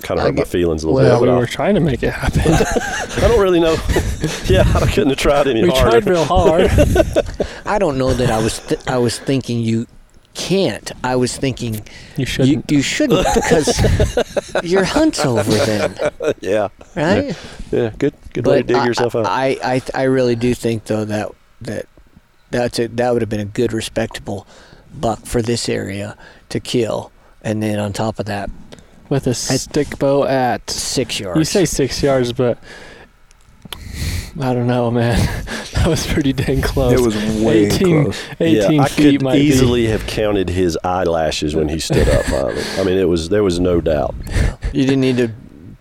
[0.02, 1.26] kind of hurt my feelings a little Well, bit.
[1.28, 2.40] we But were trying to make it happen.
[2.44, 3.72] I, I don't really know.
[4.46, 6.00] yeah, I couldn't have tried any we harder.
[6.00, 6.70] tried real hard.
[7.66, 8.60] I don't know that I was.
[8.60, 9.86] Th- I was thinking you
[10.34, 10.92] can't.
[11.02, 11.82] I was thinking You
[12.18, 12.70] you, shouldn't.
[12.70, 15.96] you shouldn't because your hunt's over then,
[16.40, 17.34] yeah, right?
[17.72, 19.24] yeah, good good way to dig I, yourself out.
[19.26, 21.30] I, I, I really do think though that
[21.62, 21.86] that
[22.50, 24.46] that's a, that would have been a good respectable
[24.94, 26.16] buck for this area
[26.50, 27.10] to kill,
[27.42, 28.50] and then on top of that,
[29.08, 30.68] With a stick bow at.
[30.70, 31.38] six yards.
[31.38, 32.58] You say six yards, but.
[34.38, 35.16] I don't know, man.
[35.74, 36.92] that was pretty dang close.
[36.92, 38.24] It was way 18 close.
[38.38, 42.06] 18 yeah, I feet could might be- easily have counted his eyelashes when he stood
[42.08, 42.24] up.
[42.26, 42.62] Finally.
[42.78, 44.14] I mean, it was there was no doubt.
[44.74, 45.30] you didn't need to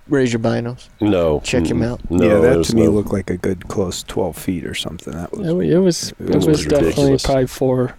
[0.07, 0.87] raise your binos.
[1.01, 1.99] No, Check him out.
[2.09, 5.11] No, yeah, that to me no- looked like a good close 12 feet or something.
[5.13, 6.11] That was It, wa- it was.
[6.11, 7.23] It, It was, was definitely ridiculous.
[7.25, 7.95] probably four.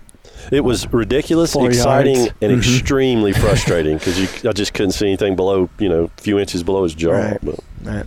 [0.52, 2.32] It was ridiculous, Four exciting, yards.
[2.40, 2.58] and Mhm.
[2.58, 6.82] extremely frustrating because I just couldn't see anything below, you know, a few inches below
[6.84, 7.10] his jaw.
[7.12, 7.38] Right.
[7.42, 8.04] But Right.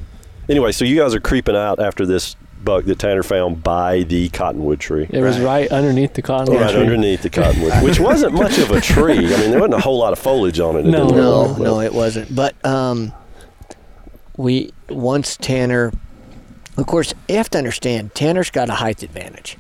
[0.50, 4.28] anyway, so you guys are creeping out after this buck that Tanner found by the
[4.30, 5.08] cottonwood tree.
[5.10, 5.70] It was Right.
[5.70, 6.82] right underneath the cottonwood Right tree.
[6.82, 9.34] underneath the cottonwood, which wasn't much of a tree.
[9.34, 10.80] I mean, there wasn't a whole lot of foliage on it.
[10.80, 11.06] It No.
[11.08, 12.36] didn't No, like, no, it wasn't.
[12.36, 13.14] But um,
[14.38, 15.92] we once Tanner,
[16.78, 19.58] of course, you have to understand Tanner's got a height advantage.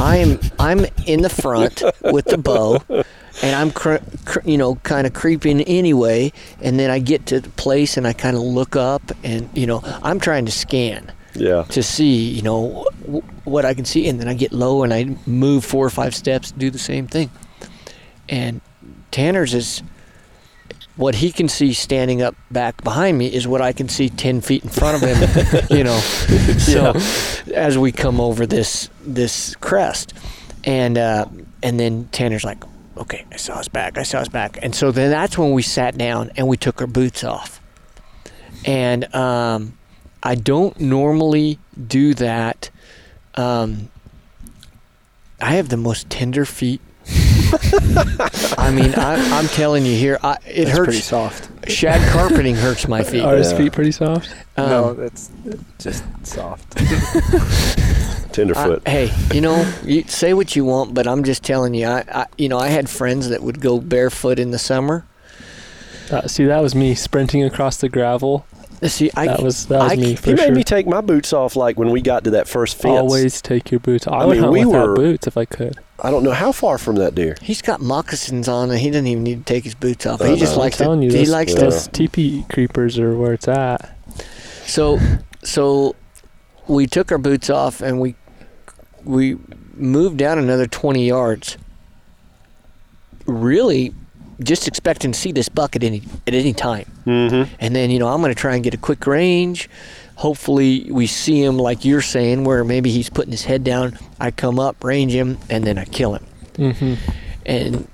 [0.00, 5.06] I'm I'm in the front with the bow, and I'm cr- cr- you know kind
[5.06, 6.32] of creeping anyway,
[6.62, 9.66] and then I get to the place and I kind of look up and you
[9.66, 11.64] know I'm trying to scan Yeah.
[11.68, 14.92] to see you know wh- what I can see, and then I get low and
[14.94, 17.30] I move four or five steps, do the same thing,
[18.28, 18.60] and
[19.10, 19.82] Tanner's is
[21.00, 24.42] what he can see standing up back behind me is what I can see ten
[24.42, 25.98] feet in front of him, you know.
[26.58, 26.92] So
[27.54, 30.12] as we come over this this crest,
[30.64, 31.24] and uh,
[31.62, 32.62] and then Tanner's like,
[32.98, 35.62] okay, I saw his back, I saw his back, and so then that's when we
[35.62, 37.62] sat down and we took our boots off,
[38.66, 39.78] and um,
[40.22, 42.68] I don't normally do that.
[43.36, 43.90] Um,
[45.40, 46.82] I have the most tender feet.
[48.58, 51.04] I mean, I, I'm telling you here, I, it That's pretty hurts.
[51.04, 51.70] soft.
[51.70, 53.22] Shag carpeting hurts my feet.
[53.22, 53.58] Are his Yeah.
[53.58, 54.28] feet pretty soft?
[54.56, 55.30] Um, no, that's
[55.78, 56.76] just soft.
[58.32, 58.82] Tenderfoot.
[58.86, 61.86] I- hey, you know, you say what you want, but I'm just telling you.
[61.86, 65.04] I, I, you know, I had friends that would go barefoot in the summer.
[66.10, 68.46] Uh, see, that was me sprinting across the gravel.
[68.82, 70.52] See, I that was that was I- me he for made sure.
[70.54, 72.98] me take my boots off like when we got to that first fence.
[72.98, 74.06] Always take your boots.
[74.06, 74.14] off.
[74.14, 75.78] I, I would mean, hunt we without were- boots if I could.
[76.02, 77.36] I don't know how far from that deer.
[77.42, 80.22] he's got moccasins on, and he doesn't even need to take his boots off.
[80.24, 80.54] He just.
[80.54, 80.84] I'm likes to.
[80.84, 81.60] telling you, he those, likes to.
[81.60, 83.98] those teepee creepers are where it's at.
[84.64, 84.98] So,
[85.42, 85.94] so
[86.68, 88.14] we took our boots off and we
[89.04, 89.36] we
[89.74, 91.58] moved down another 20 yards.
[93.26, 93.94] Really
[94.42, 96.90] just expecting to see this buck at any at any time.
[97.06, 97.54] Mm-hmm.
[97.60, 99.68] And then, you know, I'm going to try and get a quick range.
[100.16, 103.98] Hopefully, we see him like you're saying, where maybe he's putting his head down.
[104.18, 106.26] I come up, range him, and then I kill him.
[106.54, 107.10] Mm-hmm.
[107.46, 107.88] And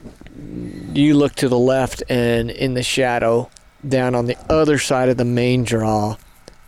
[0.93, 3.49] you look to the left, and in the shadow,
[3.87, 6.17] down on the other side of the main draw,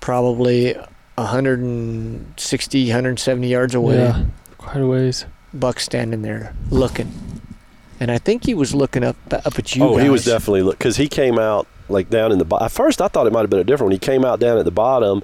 [0.01, 0.75] probably
[1.17, 4.27] 160, 170 yards away, Yeah,
[4.59, 5.27] quite a ways.
[5.53, 7.13] Buck standing there looking.
[8.01, 9.85] And I think he was looking up up at you.
[9.85, 10.35] oh, he was guys.
[10.35, 12.67] definitely because he came out like down in the bottom.
[12.67, 13.93] At first, I thought it might have been a different one.
[13.93, 15.23] He came out down at the bottom,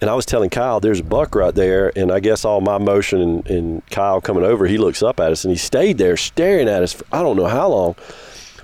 [0.00, 2.78] and I was telling Kyle, "There's a buck right there." And I guess all my
[2.78, 6.16] motion and, and Kyle coming over, he looks up at us, and he stayed there
[6.16, 7.96] staring at us for I don't know how long.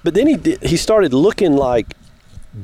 [0.03, 1.95] But then he did, he started looking like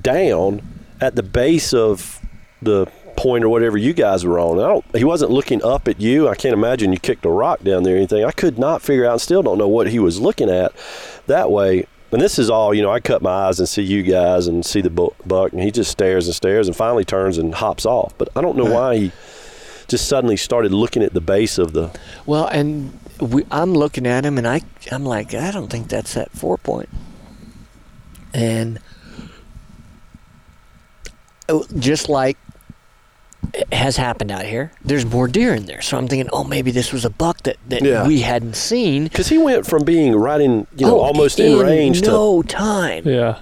[0.01, 0.63] down
[1.01, 2.21] at the base of
[2.61, 2.87] the
[3.23, 4.59] point or whatever you guys were on.
[4.59, 6.29] I don't, he wasn't looking up at you.
[6.29, 8.25] I can't imagine you kicked a rock down there or anything.
[8.25, 10.73] I could not figure out and still don't know what he was looking at
[11.29, 11.87] that way.
[12.11, 14.67] And this is all, you know, I cut my eyes and see you guys and
[14.67, 18.13] see the buck, and he just stares and stares and finally turns and hops off.
[18.19, 19.13] But I don't know why he
[19.87, 21.97] just suddenly started looking at the base of the.
[22.27, 24.61] Well, and we, I'm looking at him, and I,
[24.91, 26.91] I'm like, I don't think that's that four point.
[28.35, 28.79] And
[31.49, 32.37] oh, just like
[33.73, 35.83] has happened out here, there's more deer in there.
[35.83, 38.07] So I'm thinking, oh, maybe this was a buck that, that Yeah.
[38.07, 39.05] we hadn't seen.
[39.05, 42.07] Because he went from being right in, you know, Oh, almost in, range to.
[42.09, 43.03] no time.
[43.07, 43.39] Yeah.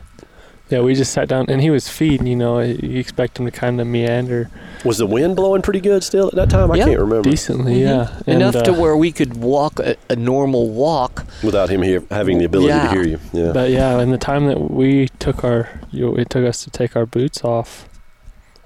[0.68, 3.51] Yeah, we just sat down and he was feeding, you know, you expect him to
[3.51, 4.48] kind of meander
[4.84, 6.70] Was the wind blowing pretty good still at that time?
[6.70, 6.84] I Yeah.
[6.86, 7.28] can't remember.
[7.28, 7.80] decently, Mhm.
[7.80, 8.09] yeah.
[8.26, 11.26] And, Enough to uh, where we could walk a, a normal walk.
[11.42, 12.84] Without him here having the ability Yeah.
[12.86, 13.18] to hear you.
[13.32, 13.51] Yeah.
[13.53, 16.70] But yeah, in the time that we took our, you know, it took us to
[16.70, 17.88] take our boots off.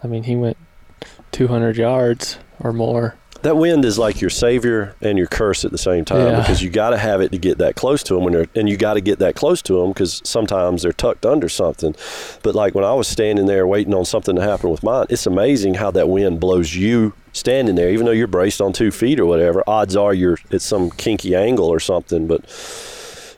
[0.02, 0.58] I mean, he went
[1.34, 3.16] 200 yards or more.
[3.42, 6.40] That wind is like your savior and your curse at the same time Yeah.
[6.40, 8.70] because you got to have it to get that close to them when they're, and
[8.70, 11.94] you got to get that close to them because sometimes they're tucked under something.
[12.42, 15.26] But like when I was standing there waiting on something to happen with mine, it's
[15.26, 19.20] amazing how that wind blows you standing there, even though you're braced on two feet
[19.20, 19.62] or whatever.
[19.66, 22.44] Odds are you're at some kinky angle or something, but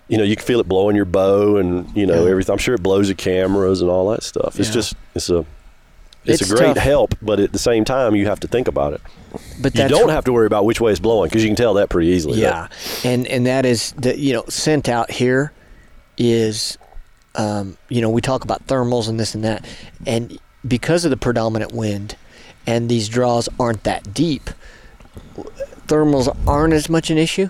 [0.08, 2.30] you know you can feel it blowing your bow and you know Yeah.
[2.30, 2.52] everything.
[2.52, 4.60] I'm sure it blows the cameras and all that stuff.
[4.60, 4.74] It's Yeah.
[4.74, 5.44] just it's a
[6.28, 6.84] it's, It's a great tough.
[6.84, 9.00] help, but at the same time you have to think about it
[9.60, 11.74] But you don't have to worry about which way it's blowing because you can tell
[11.74, 12.40] that pretty easily.
[12.40, 12.68] Yeah,
[13.04, 15.52] and and that is the you know scent out here
[16.18, 16.78] is,
[17.34, 19.66] um, you know we talk about thermals and this and that,
[20.06, 22.16] and because of the predominant wind,
[22.66, 24.50] and these draws aren't that deep,
[25.86, 27.48] thermals aren't as much an issue.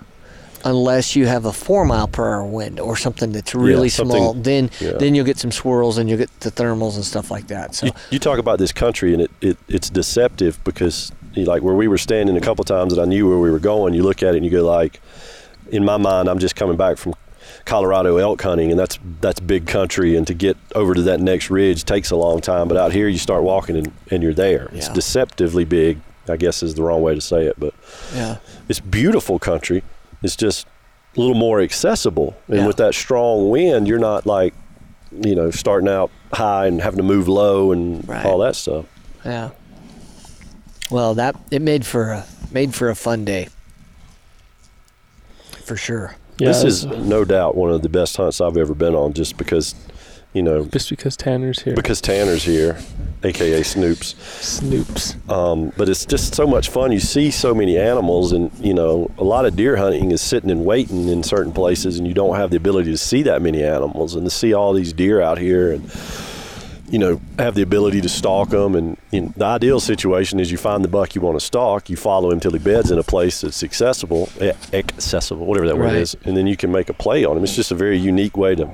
[0.66, 4.34] Unless you have a four mile per hour wind or something that's really something- small,
[4.34, 4.92] then yeah.
[4.92, 7.74] then you'll get some swirls and you'll get the thermals and stuff like that.
[7.76, 11.62] So You, you talk about this country and it, it it's deceptive because you like
[11.62, 13.94] where we were standing a couple times that I knew where we were going.
[13.94, 15.00] You look at it and you go like,
[15.70, 17.14] in my mind, I'm just coming back from
[17.64, 21.48] Colorado elk hunting and that's that's big country and to get over to that next
[21.48, 22.66] ridge takes a long time.
[22.66, 24.68] But out here, you start walking and, and you're there.
[24.72, 26.00] It's deceptively big.
[26.28, 27.72] I guess is the wrong way to say it, but
[28.12, 28.38] yeah,
[28.68, 29.84] it's beautiful country.
[30.26, 30.66] It's just
[31.16, 32.36] a little more accessible.
[32.48, 32.66] And Yeah.
[32.66, 34.52] with that strong wind, you're not like,
[35.12, 38.26] you know, starting out high and having to move low and Right.
[38.26, 38.84] all that stuff.
[39.24, 39.50] yeah.
[40.90, 43.48] Well, that it made for a made for a fun day,
[45.64, 46.16] for sure.
[46.38, 49.36] Yeah, this is no doubt one of the best hunts I've ever been on just
[49.36, 49.74] because,
[50.36, 51.74] you know, just because Tanner's here.
[51.74, 52.78] because Tanner's here,
[53.24, 54.14] aka Snoops.
[54.60, 55.30] Snoops.
[55.30, 56.92] Um, but it's just so much fun.
[56.92, 60.50] You see so many animals, and you know, a lot of deer hunting is sitting
[60.50, 63.64] and waiting in certain places, and you don't have the ability to see that many
[63.64, 65.90] animals, and to see all these deer out here, and
[66.88, 68.76] you know, have the ability to stalk them.
[68.76, 71.88] And you know, the ideal situation is you find the buck you want to stalk,
[71.90, 75.76] you follow him till he beds in a place that's accessible, eh, accessible, whatever that
[75.76, 75.94] Right.
[75.94, 77.42] word is, and then you can make a play on him.
[77.42, 78.68] It's just a very unique way to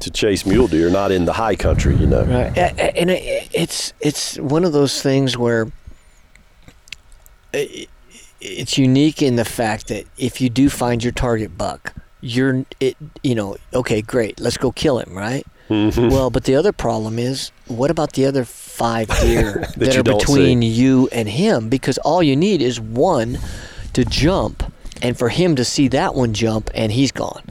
[0.00, 2.24] to chase mule deer, not in the high country, you know.
[2.24, 5.68] Right, and it's it's one of those things where
[7.52, 12.96] it's unique in the fact that if you do find your target buck, you're it
[13.22, 15.44] you know okay great let's go kill him right.
[15.68, 16.12] Mhm.
[16.12, 20.02] Well, but the other problem is what about the other five deer that, you are
[20.04, 21.68] between you and him?
[21.68, 23.38] Because all you need is one
[23.94, 24.62] to jump,
[25.02, 27.42] and for him to see that one jump, and he's gone.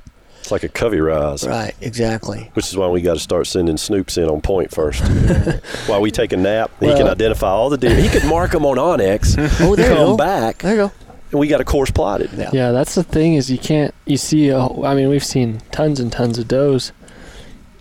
[0.45, 1.43] It's like a covey rise.
[1.47, 2.51] Right, exactly.
[2.53, 5.01] Which is why we got to start sending Snoops in on point first.
[5.89, 7.95] While we take a nap, he can identify all the deer.
[7.95, 10.15] He could mark them on onX, Oh, there you go.
[10.17, 10.91] back, There you go.
[11.31, 12.31] and we got a course plotted.
[12.33, 12.51] Yeah.
[12.53, 15.99] Yeah, that's the thing is you can't you see a, I mean we've seen tons
[15.99, 16.91] and tons of does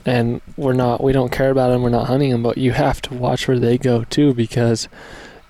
[0.07, 3.03] and we're not we don't care about them we're not hunting them but you have
[3.03, 4.89] to watch where they go too because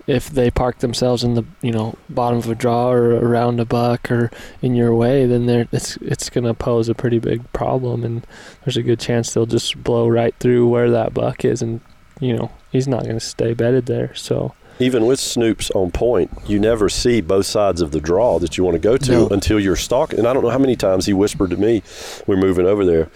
[0.07, 3.65] if they park themselves in the you know bottom of a draw or around a
[3.65, 4.31] buck or
[4.63, 8.27] in your way, then they're it's it's gonna pose a pretty big problem, and
[8.65, 11.81] there's a good chance they'll just blow right through where that buck is, and
[12.21, 14.15] you know he's not gonna stay bedded there.
[14.15, 18.59] So Even with snoops on point, you never see both sides of the draw that
[18.59, 19.29] you want to go to No.
[19.29, 20.19] until you're stalking.
[20.19, 21.83] And I don't know how many times he whispered to me,
[22.27, 23.09] we're moving over there,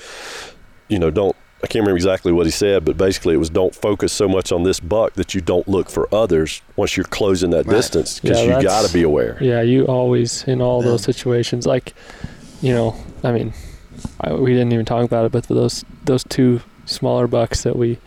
[0.89, 3.75] you know, don't, I can't remember exactly what he said, but basically it was don't
[3.75, 7.51] focus so much on this buck that you don't look for others once you're closing
[7.51, 7.75] that Right.
[7.77, 9.37] distance because Yeah, you got to be aware.
[9.41, 11.95] yeah, you always in all those situations like
[12.63, 12.95] you know
[13.25, 13.53] I mean
[14.21, 17.99] I, we didn't even talk about it, but those those two smaller bucks that we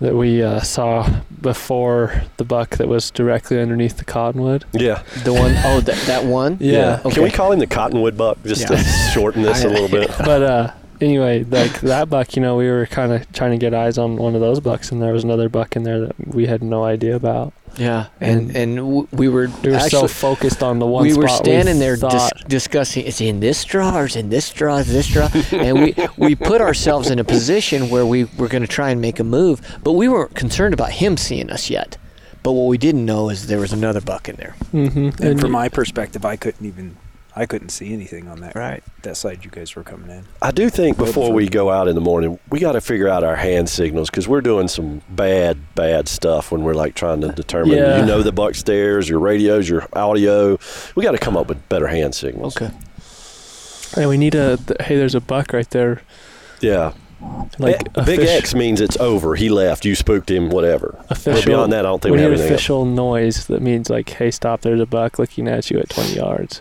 [0.00, 1.08] that we uh, saw
[1.40, 4.64] before the buck that was directly underneath the cottonwood.
[4.74, 5.02] Yeah.
[5.24, 6.58] The one oh that that one.
[6.60, 7.00] Yeah.
[7.12, 8.76] Can we call him the Cottonwood Buck just Yeah.
[8.76, 10.10] to shorten this a I- little bit?
[10.18, 13.74] but uh anyway like that buck you know we were kind of trying to get
[13.74, 16.46] eyes on one of those bucks and there was another buck in there that we
[16.46, 17.52] had no idea about.
[17.78, 21.28] Yeah, and and w- we were we were so focused on the one we were
[21.28, 24.76] spot standing there dis- discussing is he in this straw or is in this straw
[24.78, 25.28] is this straw?
[25.52, 29.00] And we we put ourselves in a position where we were going to try and
[29.02, 31.98] make a move but we weren't concerned about him seeing us yet.
[32.42, 34.54] But what we didn't know is there was another buck in there.
[34.72, 35.20] Mhm.
[35.20, 36.96] And from you- my perspective, I couldn't even,
[37.38, 40.24] I couldn't see anything on that right that side you guys were coming in.
[40.40, 43.22] I do think before we go out in the morning, we got to figure out
[43.24, 47.28] our hand signals because we're doing some bad, bad stuff when we're like trying to
[47.32, 48.00] determine, Yeah.
[48.00, 50.58] you know, the buck stairs, your radios, your audio.
[50.94, 52.56] We got to come up with better hand signals.
[52.56, 52.72] okay
[53.94, 56.02] hey, we need a th- hey there's a buck right there
[56.60, 56.92] Yeah.
[57.58, 59.34] like Eh, Big offici- X means it's over.
[59.36, 59.84] He left.
[59.84, 60.50] You spooked him.
[60.50, 60.96] Whatever.
[61.08, 62.52] But official beyond that, I don't think we we, need have anything.
[62.52, 62.60] else.
[62.60, 66.14] official noise that means like hey stop there's a buck looking at you at 20
[66.14, 66.60] yards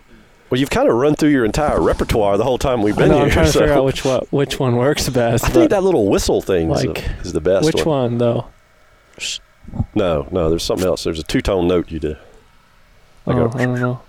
[0.49, 3.09] Well, you've kind of run through your entire repertoire the whole time we've I been
[3.09, 3.25] know, here.
[3.25, 5.83] I'm trying to so figure out which what which one works best I think that
[5.83, 8.47] little whistle thing Like, is the best which one though
[9.95, 10.49] No, no.
[10.49, 11.03] There's something else.
[11.03, 12.15] There's a two-tone note you do.
[13.25, 14.01] Like oh, a- I don't know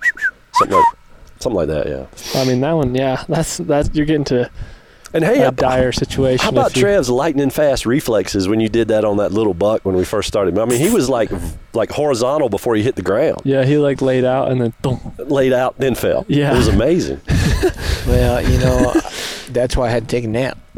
[0.53, 0.85] Something like,
[1.41, 1.87] something like that.
[1.89, 2.41] Yeah.
[2.41, 3.95] I mean that one yeah that's that.
[3.95, 4.51] you're getting to
[5.17, 8.69] And hey, a I- dire situation How about you- Trev's lightning fast reflexes when you
[8.69, 10.59] did that on that little buck when we first started?
[10.59, 11.31] I mean, he was like
[11.73, 15.01] like horizontal before he hit the ground, yeah he like laid out and then boom
[15.19, 16.25] laid out, then fell.
[16.29, 16.53] Yeah.
[16.55, 17.21] it was amazing.
[18.07, 18.93] well you know
[19.51, 20.59] that's why i had to take a nap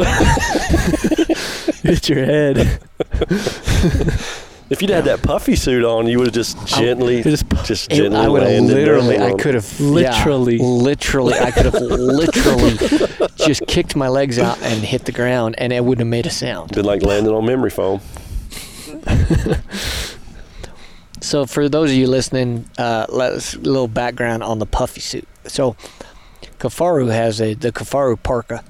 [1.83, 2.81] hit your head
[4.71, 7.91] If you'd had that puffy suit on, you would have just gently, You just just
[7.93, 10.59] It- gently i would have literally i could have Literally.
[10.59, 12.77] literally i could have literally
[13.37, 16.31] just kicked my legs out and hit the ground and it wouldn't have made a
[16.31, 18.01] sound Been like landing on memory foam.
[21.21, 25.01] So for those of you listening, uh, let us a little background on the puffy
[25.01, 25.27] suit.
[25.47, 25.75] So
[26.61, 28.63] Kifaru has a the Kifaru parka,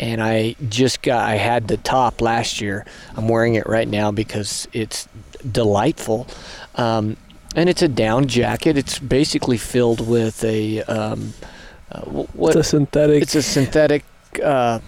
[0.00, 2.84] and I just got I had the top last year.
[3.16, 5.06] I'm wearing it right now because it's
[5.50, 6.26] delightful,
[6.76, 7.16] um,
[7.54, 8.76] and it's a down jacket.
[8.76, 11.34] It's basically filled with a um,
[11.90, 12.56] uh, what?
[12.56, 14.04] it's a synthetic it's a synthetic
[14.42, 14.80] uh,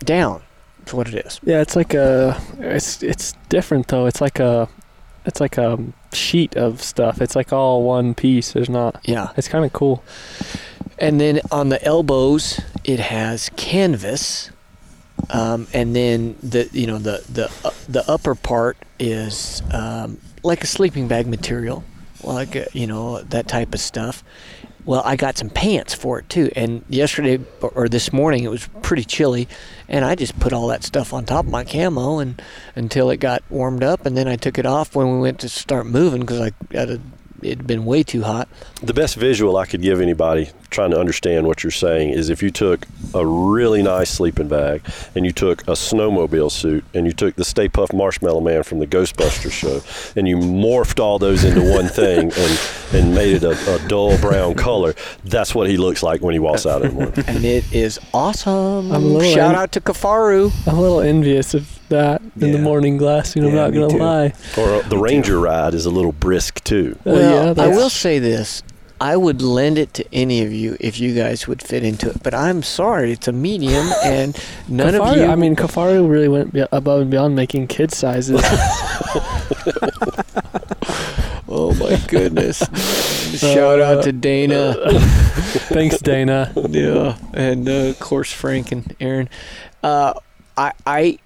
[0.00, 0.42] down.
[0.78, 1.40] That's what it is.
[1.44, 4.06] Yeah, it's like a it's it's different though.
[4.06, 4.68] It's like a
[5.24, 5.78] it's like a
[6.12, 7.20] sheet of stuff.
[7.20, 8.52] It's like all one piece.
[8.52, 9.00] There's not.
[9.04, 9.32] Yeah.
[9.36, 10.02] It's kind of cool.
[10.98, 14.50] And then on the elbows, it has canvas,
[15.28, 20.62] um, and then the you know the the uh, the upper part is um, like
[20.62, 21.84] a sleeping bag material,
[22.22, 24.24] like uh, you know that type of stuff.
[24.86, 28.66] Well, I got some pants for it too, and yesterday or- this morning it was
[28.82, 29.46] pretty chilly,
[29.88, 32.40] and I just put all that stuff on top of my camo and
[32.74, 35.48] until it got warmed up, and then I took it off when we went to
[35.48, 37.00] start moving because I got a,
[37.42, 38.48] it'd been way too hot.
[38.82, 42.42] The best visual I could give anybody trying to understand what you're saying is if
[42.42, 44.82] you took a really nice sleeping bag
[45.14, 48.78] and you took a snowmobile suit and you took the Stay Puft Marshmallow Man from
[48.78, 49.82] the Ghostbusters show
[50.18, 52.60] and you morphed all those into one thing and,
[52.94, 56.38] and made it a, a dull brown color, that's what he looks like when he
[56.38, 57.24] walks out in the morning.
[57.26, 58.90] and it is awesome.
[58.92, 60.50] I'm a little Shout en- out to Kifaru.
[60.66, 62.60] I'm a little envious of that in the Yeah.
[62.62, 63.44] morning glassing.
[63.44, 64.32] I'm not gonna lie.
[64.56, 66.96] Or uh, the Ranger ride is a little brisk too.
[67.00, 68.62] Uh, well, yeah, I will say this.
[69.00, 72.22] I would lend it to any of you if you guys would fit into it,
[72.22, 74.38] but I'm sorry, it's a medium, and
[74.68, 75.24] none Kifaru, of you.
[75.24, 78.42] I mean, Kifaru really went be- above and beyond making kid sizes.
[81.48, 82.58] oh my goodness!
[83.40, 84.74] Shout out to Dana,
[85.70, 86.52] Thanks, Dana.
[86.68, 89.30] yeah, and uh, of course Frank and Aaron.
[89.82, 90.12] Uh,
[90.58, 91.18] I, I,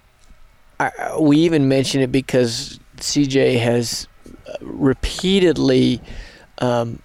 [0.79, 4.07] I, we even mentioned it because CJ has
[4.47, 5.99] uh, repeatedly
[6.59, 6.99] um,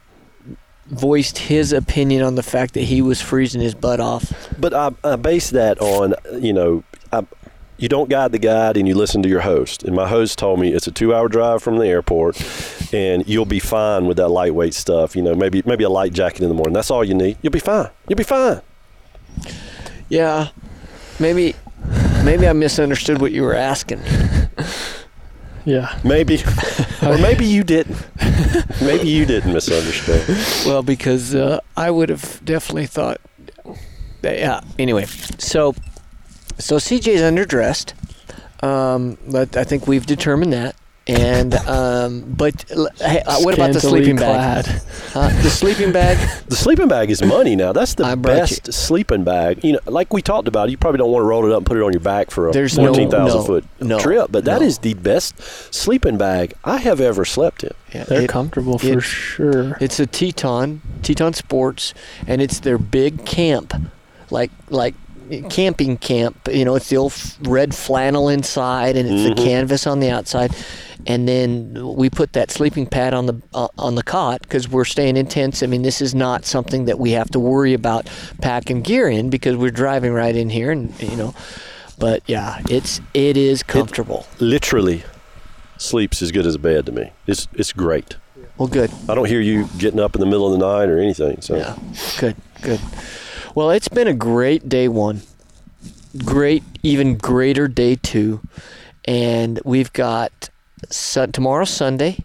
[0.91, 4.33] voiced his opinion on the fact that he was freezing his butt off.
[4.59, 7.25] But I, I base that on, you know, I,
[7.79, 9.85] you don't guide the guide and you listen to your host.
[9.85, 12.41] And my host told me it's a two hour drive from the airport
[12.93, 15.17] and you'll be fine with that lightweight stuff.
[15.17, 16.75] You know, maybe maybe a light jacket in the morning.
[16.75, 17.39] That's all you need.
[17.41, 17.89] You'll be fine.
[18.09, 18.61] You'll be fine.
[20.09, 20.49] Yeah,
[21.19, 21.55] maybe
[22.23, 24.03] maybe I misunderstood what you were asking.
[25.65, 25.99] Yeah.
[26.05, 26.43] Maybe,
[27.03, 27.97] or maybe you didn't.
[28.81, 30.67] Maybe you didn't misunderstand.
[30.67, 33.21] Well, because uh, I would have definitely thought.
[34.23, 34.61] that- Yeah.
[34.79, 35.05] Anyway,
[35.39, 35.75] so
[36.59, 37.93] so CJ's underdressed.
[38.65, 40.77] Um, but I think we've determined that.
[41.11, 42.65] And um, but
[42.99, 44.65] hey, uh, what about the sleeping bag?
[44.65, 44.83] clad.
[45.15, 46.17] Uh, the sleeping bag.
[46.51, 47.73] The sleeping bag is money now.
[47.73, 49.65] That's the best sleeping bag.
[49.65, 51.67] You know, like we talked about, you probably don't want to roll it up and
[51.67, 54.29] put it on your back for a There's no- fourteen thousand no, foot no, trip.
[54.31, 54.67] But that no.
[54.67, 55.41] is the best
[55.73, 57.73] sleeping bag I have ever slept in.
[57.95, 59.77] Yeah, They're it- comfortable for it- sure.
[59.81, 61.95] It's a Teton, Teton Sports,
[62.27, 63.75] and it's their big camp,
[64.31, 64.95] like like
[65.49, 66.49] camping camp.
[66.53, 67.13] You know, it's the old
[67.43, 69.37] red flannel inside, and it's Mhm.
[69.37, 70.53] the canvas on the outside.
[71.07, 74.85] And then we put that sleeping pad on the uh, on the cot because we're
[74.85, 75.63] staying in tents.
[75.63, 78.09] I mean, this is not something that we have to worry about
[78.43, 81.35] packing gear in because we're driving right in here, and you know.
[81.99, 84.27] But yeah, it's it is comfortable.
[84.41, 85.03] Literally,
[85.79, 87.13] sleeps as good as a bed to me.
[87.27, 88.17] It's it's great.
[88.59, 88.91] well, good.
[89.09, 91.41] I don't hear you getting up in the middle of the night or anything.
[91.41, 91.77] So Yeah,
[92.19, 92.81] good, good.
[93.53, 95.23] Well, it's been a great day one,
[96.25, 98.41] great, even greater day two,
[99.05, 100.51] and we've got
[100.89, 102.25] sun, tomorrow Sunday,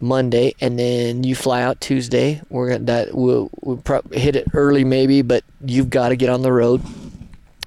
[0.00, 2.42] Monday, and then you fly out Tuesday.
[2.50, 6.28] We're gonna that we'll, we'll pro- hit it early maybe, but you've got to get
[6.28, 6.82] on the road,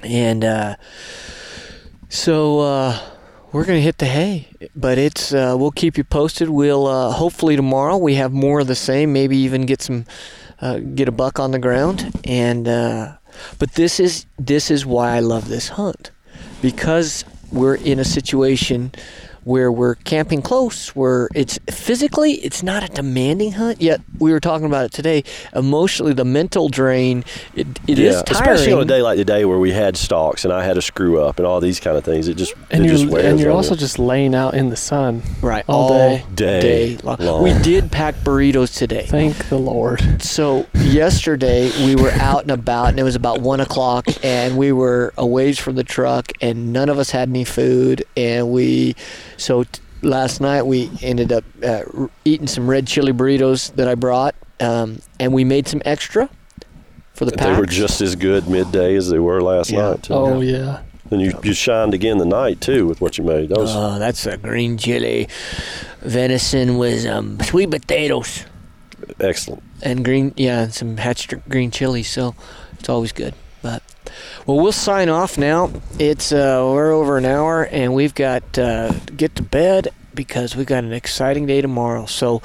[0.03, 0.75] and uh,
[2.09, 2.59] so.
[2.59, 2.99] Uh,
[3.51, 6.49] we're gonna hit the hay, but it's uh, we'll keep you posted.
[6.49, 9.13] We'll uh, hopefully tomorrow we have more of the same.
[9.13, 10.05] Maybe even get some
[10.63, 12.09] uh, get a buck on the ground.
[12.23, 13.17] And uh,
[13.59, 16.11] but this is this is why I love this hunt
[16.61, 18.93] because we're in a situation
[19.43, 23.81] where we're camping close, where it's physically it's not a demanding hunt.
[23.81, 25.23] Yet we were talking about it today.
[25.55, 27.23] Emotionally, the mental drain
[27.55, 28.53] it, it is yeah, tiring.
[28.53, 31.21] especially on a day like today where we had stalks and I had a screw
[31.21, 32.27] up and all these kind of things.
[32.27, 33.79] It just And it you're just wears and you're also you.
[33.79, 35.21] just laying out in the sun.
[35.41, 36.61] right all day.
[36.61, 37.17] Day long.
[37.19, 37.43] long.
[37.43, 39.05] We did pack burritos today.
[39.07, 40.21] Thank the Lord.
[40.21, 44.71] So yesterday we were out and about, and it was about one o'clock, and we
[44.71, 48.95] were a ways from the truck, and none of us had any food, and we,
[49.37, 51.81] so t- last night we ended up uh,
[52.25, 56.29] eating some red chili burritos that I brought, um, and we made some extra
[57.13, 59.91] for the they were just as good midday as they were last Yeah.
[59.91, 60.03] night.
[60.03, 60.13] Too.
[60.13, 60.81] Oh yeah.
[61.11, 63.49] And you, you shined again the night too with what you made.
[63.49, 65.27] Those Oh, that's a green chili.
[66.01, 68.45] Venison with um, sweet potatoes.
[69.19, 69.61] excellent.
[69.81, 72.33] and green yeah and some hatched green chili so
[72.79, 73.42] it's always good but
[74.45, 75.71] well we'll sign off now.
[75.99, 80.65] It's uh we're over an hour and we've got uh get to bed because we've
[80.65, 82.05] got an exciting day tomorrow.
[82.05, 82.39] So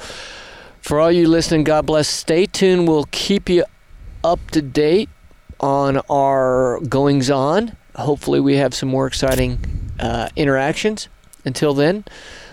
[0.81, 2.07] for all you listening god bless.
[2.07, 2.87] Stay tuned.
[2.87, 3.65] We'll keep you
[4.23, 5.09] up to date
[5.59, 7.75] on our goings on.
[7.95, 9.59] Hopefully we have some more exciting
[9.99, 11.09] uh, interactions.
[11.45, 12.05] Until then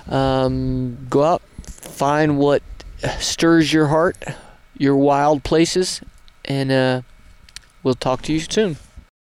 [0.08, 2.62] um, go out find what
[3.18, 4.16] stirs your heart
[4.78, 6.00] your wild places,
[6.44, 7.02] and uh,
[7.82, 8.76] we'll talk to you soon.